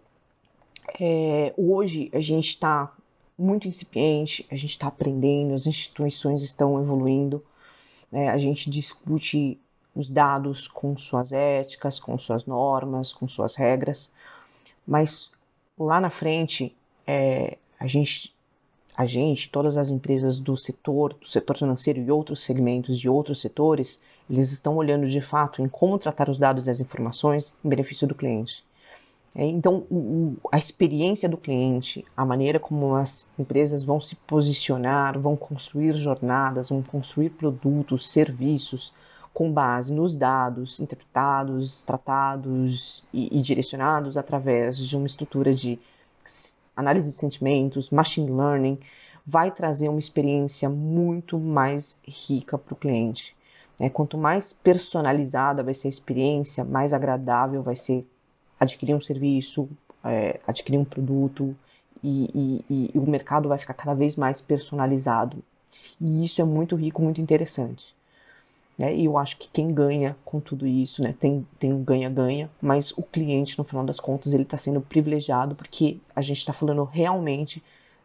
É, 1.01 1.53
hoje 1.57 2.09
a 2.15 2.21
gente 2.21 2.51
está 2.51 2.95
muito 3.37 3.67
incipiente, 3.67 4.47
a 4.49 4.55
gente 4.55 4.71
está 4.71 4.87
aprendendo, 4.87 5.55
as 5.55 5.67
instituições 5.67 6.41
estão 6.41 6.81
evoluindo, 6.81 7.45
né? 8.13 8.31
a 8.31 8.39
gente 8.39 8.71
discute 8.71 9.61
os 9.93 10.09
dados 10.09 10.69
com 10.69 10.97
suas 10.97 11.33
éticas, 11.33 11.99
com 11.99 12.17
suas 12.17 12.47
normas, 12.47 13.13
com 13.13 13.27
suas 13.27 13.57
regras, 13.57 14.15
mas 14.87 15.35
lá 15.79 16.01
na 16.01 16.11
frente, 16.11 16.75
é, 17.07 17.57
a 17.79 17.87
gente, 17.87 18.35
a 18.97 19.07
gente, 19.07 19.51
todas 19.51 19.77
as 19.77 19.91
empresas 19.91 20.39
do 20.39 20.57
setor, 20.57 21.15
do 21.15 21.29
setor 21.29 21.59
financeiro 21.59 22.01
e 22.01 22.11
outros 22.11 22.43
segmentos 22.43 22.99
de 22.99 23.09
outros 23.09 23.41
setores, 23.41 24.01
eles 24.29 24.51
estão 24.51 24.77
olhando 24.77 25.07
de 25.07 25.21
fato 25.21 25.63
em 25.63 25.69
como 25.69 25.99
tratar 25.99 26.29
os 26.29 26.39
dados 26.39 26.67
e 26.67 26.71
as 26.71 26.81
informações 26.81 27.55
em 27.65 27.69
benefício 27.69 28.07
do 28.07 28.15
cliente. 28.15 28.65
É, 29.35 29.45
então, 29.45 29.85
a 30.51 30.57
experiência 30.57 31.29
do 31.29 31.37
cliente, 31.37 32.03
a 32.17 32.25
maneira 32.25 32.59
como 32.59 32.95
as 32.95 33.31
empresas 33.39 33.85
vão 33.85 34.01
se 34.01 34.17
posicionar, 34.17 35.19
vão 35.19 35.37
construir 35.37 35.95
jornadas, 35.95 36.71
vão 36.71 36.83
construir 36.83 37.31
produtos, 37.31 38.11
serviços, 38.11 38.95
com 39.37 39.53
base 39.53 39.93
nos 39.93 40.17
dados 40.17 40.81
interpretados, 40.81 41.83
tratados 41.83 43.05
e, 43.13 43.39
e 43.39 43.43
direcionados 43.43 44.17
através 44.17 44.79
de 44.79 44.97
uma 44.97 45.07
estrutura 45.07 45.55
de 45.55 45.79
análise 46.75 47.11
de 47.11 47.17
sentimentos, 47.17 47.91
machine 47.91 48.31
learning, 48.31 48.79
vai 49.27 49.51
trazer 49.51 49.91
uma 49.91 50.01
experiência 50.01 50.71
muito 50.71 51.39
mais 51.39 52.01
rica 52.09 52.57
para 52.57 52.73
o 52.73 52.77
cliente. 52.79 53.37
É, 53.79 53.91
quanto 53.91 54.17
mais 54.17 54.55
personalizada 54.55 55.63
vai 55.63 55.75
ser 55.75 55.89
a 55.89 55.91
experiência, 55.91 56.65
mais 56.65 56.95
agradável 56.95 57.63
vai 57.63 57.77
ser 57.77 58.07
adquirir 58.59 58.95
um 58.95 59.03
serviço, 59.03 59.69
é, 60.03 60.41
adquirir 60.47 60.79
um 60.79 60.85
produto 60.87 61.55
e, 62.03 62.65
e, 62.71 62.91
e 62.95 62.99
o 62.99 63.07
mercado 63.07 63.51
vai 63.51 63.59
ficar 63.59 63.75
cada 63.75 63.93
vez 63.93 64.17
mais 64.17 64.41
personalizado. 64.41 65.45
E 66.01 66.25
isso 66.25 66.41
é 66.41 66.45
muito 66.45 66.75
rico, 66.75 67.03
muito 67.03 67.21
interessante. 67.21 67.95
Né? 68.79 68.95
E 68.95 69.07
eu 69.07 69.17
acho 69.17 69.37
que 69.39 69.49
quem 69.49 69.73
ganha 69.73 70.17
com 70.25 70.39
tudo 70.39 70.67
isso, 70.67 71.03
né? 71.03 71.15
Tem 71.19 71.47
tem 71.59 71.83
ganha-ganha, 71.83 72.51
mas 72.61 72.93
o 72.93 73.03
cliente, 73.03 73.59
no 73.59 73.65
final 73.65 73.85
das 73.85 73.99
contas, 73.99 74.33
ele 74.33 74.43
está 74.43 74.57
sendo 74.57 74.81
privilegiado 74.81 75.55
porque 75.55 75.99
a 76.15 76.21
gente 76.21 76.39
está 76.39 76.53
falando 76.53 76.85
realmente 76.85 77.63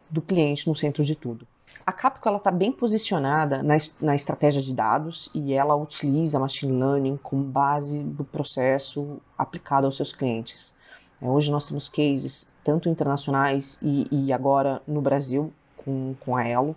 do 0.08 0.22
cliente 0.22 0.68
no 0.68 0.74
centro 0.74 1.04
de 1.04 1.14
tudo. 1.14 1.46
A 1.84 1.90
Capco 1.90 2.28
está 2.36 2.50
bem 2.50 2.70
posicionada 2.70 3.62
na, 3.62 3.76
na 4.00 4.14
estratégia 4.14 4.62
de 4.62 4.72
dados 4.72 5.28
e 5.34 5.52
ela 5.52 5.74
utiliza 5.74 6.38
machine 6.38 6.78
learning 6.78 7.18
como 7.20 7.42
base 7.42 7.98
do 7.98 8.22
processo 8.22 9.20
aplicado 9.36 9.86
aos 9.86 9.96
seus 9.96 10.12
clientes. 10.12 10.72
É, 11.20 11.26
hoje 11.26 11.50
nós 11.50 11.66
temos 11.66 11.88
cases 11.88 12.46
tanto 12.62 12.88
internacionais 12.88 13.78
e, 13.82 14.06
e 14.10 14.32
agora 14.32 14.80
no 14.86 15.00
Brasil 15.00 15.52
com, 15.76 16.14
com 16.20 16.36
a 16.36 16.46
Elo, 16.46 16.76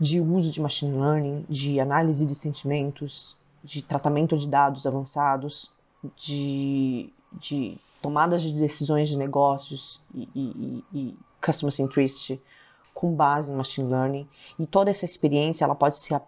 de 0.00 0.20
uso 0.20 0.50
de 0.50 0.60
machine 0.60 0.96
learning, 0.96 1.44
de 1.48 1.80
análise 1.80 2.24
de 2.24 2.34
sentimentos, 2.34 3.36
de 3.62 3.82
tratamento 3.82 4.36
de 4.36 4.46
dados 4.46 4.86
avançados, 4.86 5.70
de, 6.16 7.12
de 7.32 7.78
tomadas 8.00 8.42
de 8.42 8.52
decisões 8.52 9.08
de 9.08 9.16
negócios 9.16 10.00
e, 10.14 10.28
e, 10.34 10.84
e 10.94 11.18
customer 11.44 11.72
centricity 11.72 12.40
com 12.94 13.12
base 13.12 13.50
em 13.50 13.54
machine 13.54 13.90
learning. 13.90 14.28
E 14.58 14.66
toda 14.66 14.90
essa 14.90 15.04
experiência 15.04 15.64
ela 15.64 15.74
pode 15.74 15.96
ser 15.98 16.20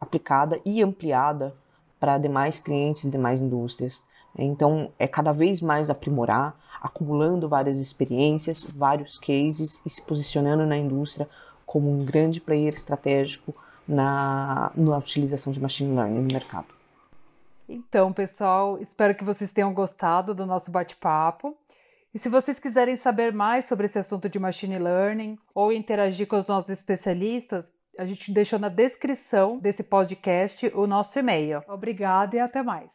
aplicada 0.00 0.60
e 0.64 0.82
ampliada 0.82 1.54
para 1.98 2.18
demais 2.18 2.58
clientes 2.58 3.04
e 3.04 3.10
demais 3.10 3.40
indústrias. 3.40 4.02
Então, 4.36 4.90
é 4.98 5.06
cada 5.06 5.32
vez 5.32 5.60
mais 5.60 5.90
aprimorar, 5.90 6.58
acumulando 6.80 7.48
várias 7.48 7.78
experiências, 7.78 8.62
vários 8.62 9.18
cases 9.18 9.82
e 9.84 9.90
se 9.90 10.00
posicionando 10.02 10.64
na 10.64 10.76
indústria 10.76 11.28
como 11.70 11.88
um 11.88 12.04
grande 12.04 12.40
player 12.40 12.74
estratégico 12.74 13.54
na, 13.86 14.72
na 14.74 14.98
utilização 14.98 15.52
de 15.52 15.60
machine 15.60 15.94
learning 15.94 16.22
no 16.22 16.32
mercado. 16.32 16.66
Então, 17.68 18.12
pessoal, 18.12 18.76
espero 18.80 19.14
que 19.14 19.22
vocês 19.22 19.52
tenham 19.52 19.72
gostado 19.72 20.34
do 20.34 20.44
nosso 20.44 20.68
bate-papo. 20.68 21.56
E 22.12 22.18
se 22.18 22.28
vocês 22.28 22.58
quiserem 22.58 22.96
saber 22.96 23.32
mais 23.32 23.66
sobre 23.66 23.86
esse 23.86 24.00
assunto 24.00 24.28
de 24.28 24.36
machine 24.36 24.80
learning 24.80 25.38
ou 25.54 25.72
interagir 25.72 26.26
com 26.26 26.40
os 26.40 26.48
nossos 26.48 26.70
especialistas, 26.70 27.70
a 27.96 28.04
gente 28.04 28.32
deixou 28.32 28.58
na 28.58 28.68
descrição 28.68 29.56
desse 29.56 29.84
podcast 29.84 30.72
o 30.74 30.88
nosso 30.88 31.20
e-mail. 31.20 31.62
Obrigada 31.68 32.34
e 32.34 32.40
até 32.40 32.64
mais. 32.64 32.90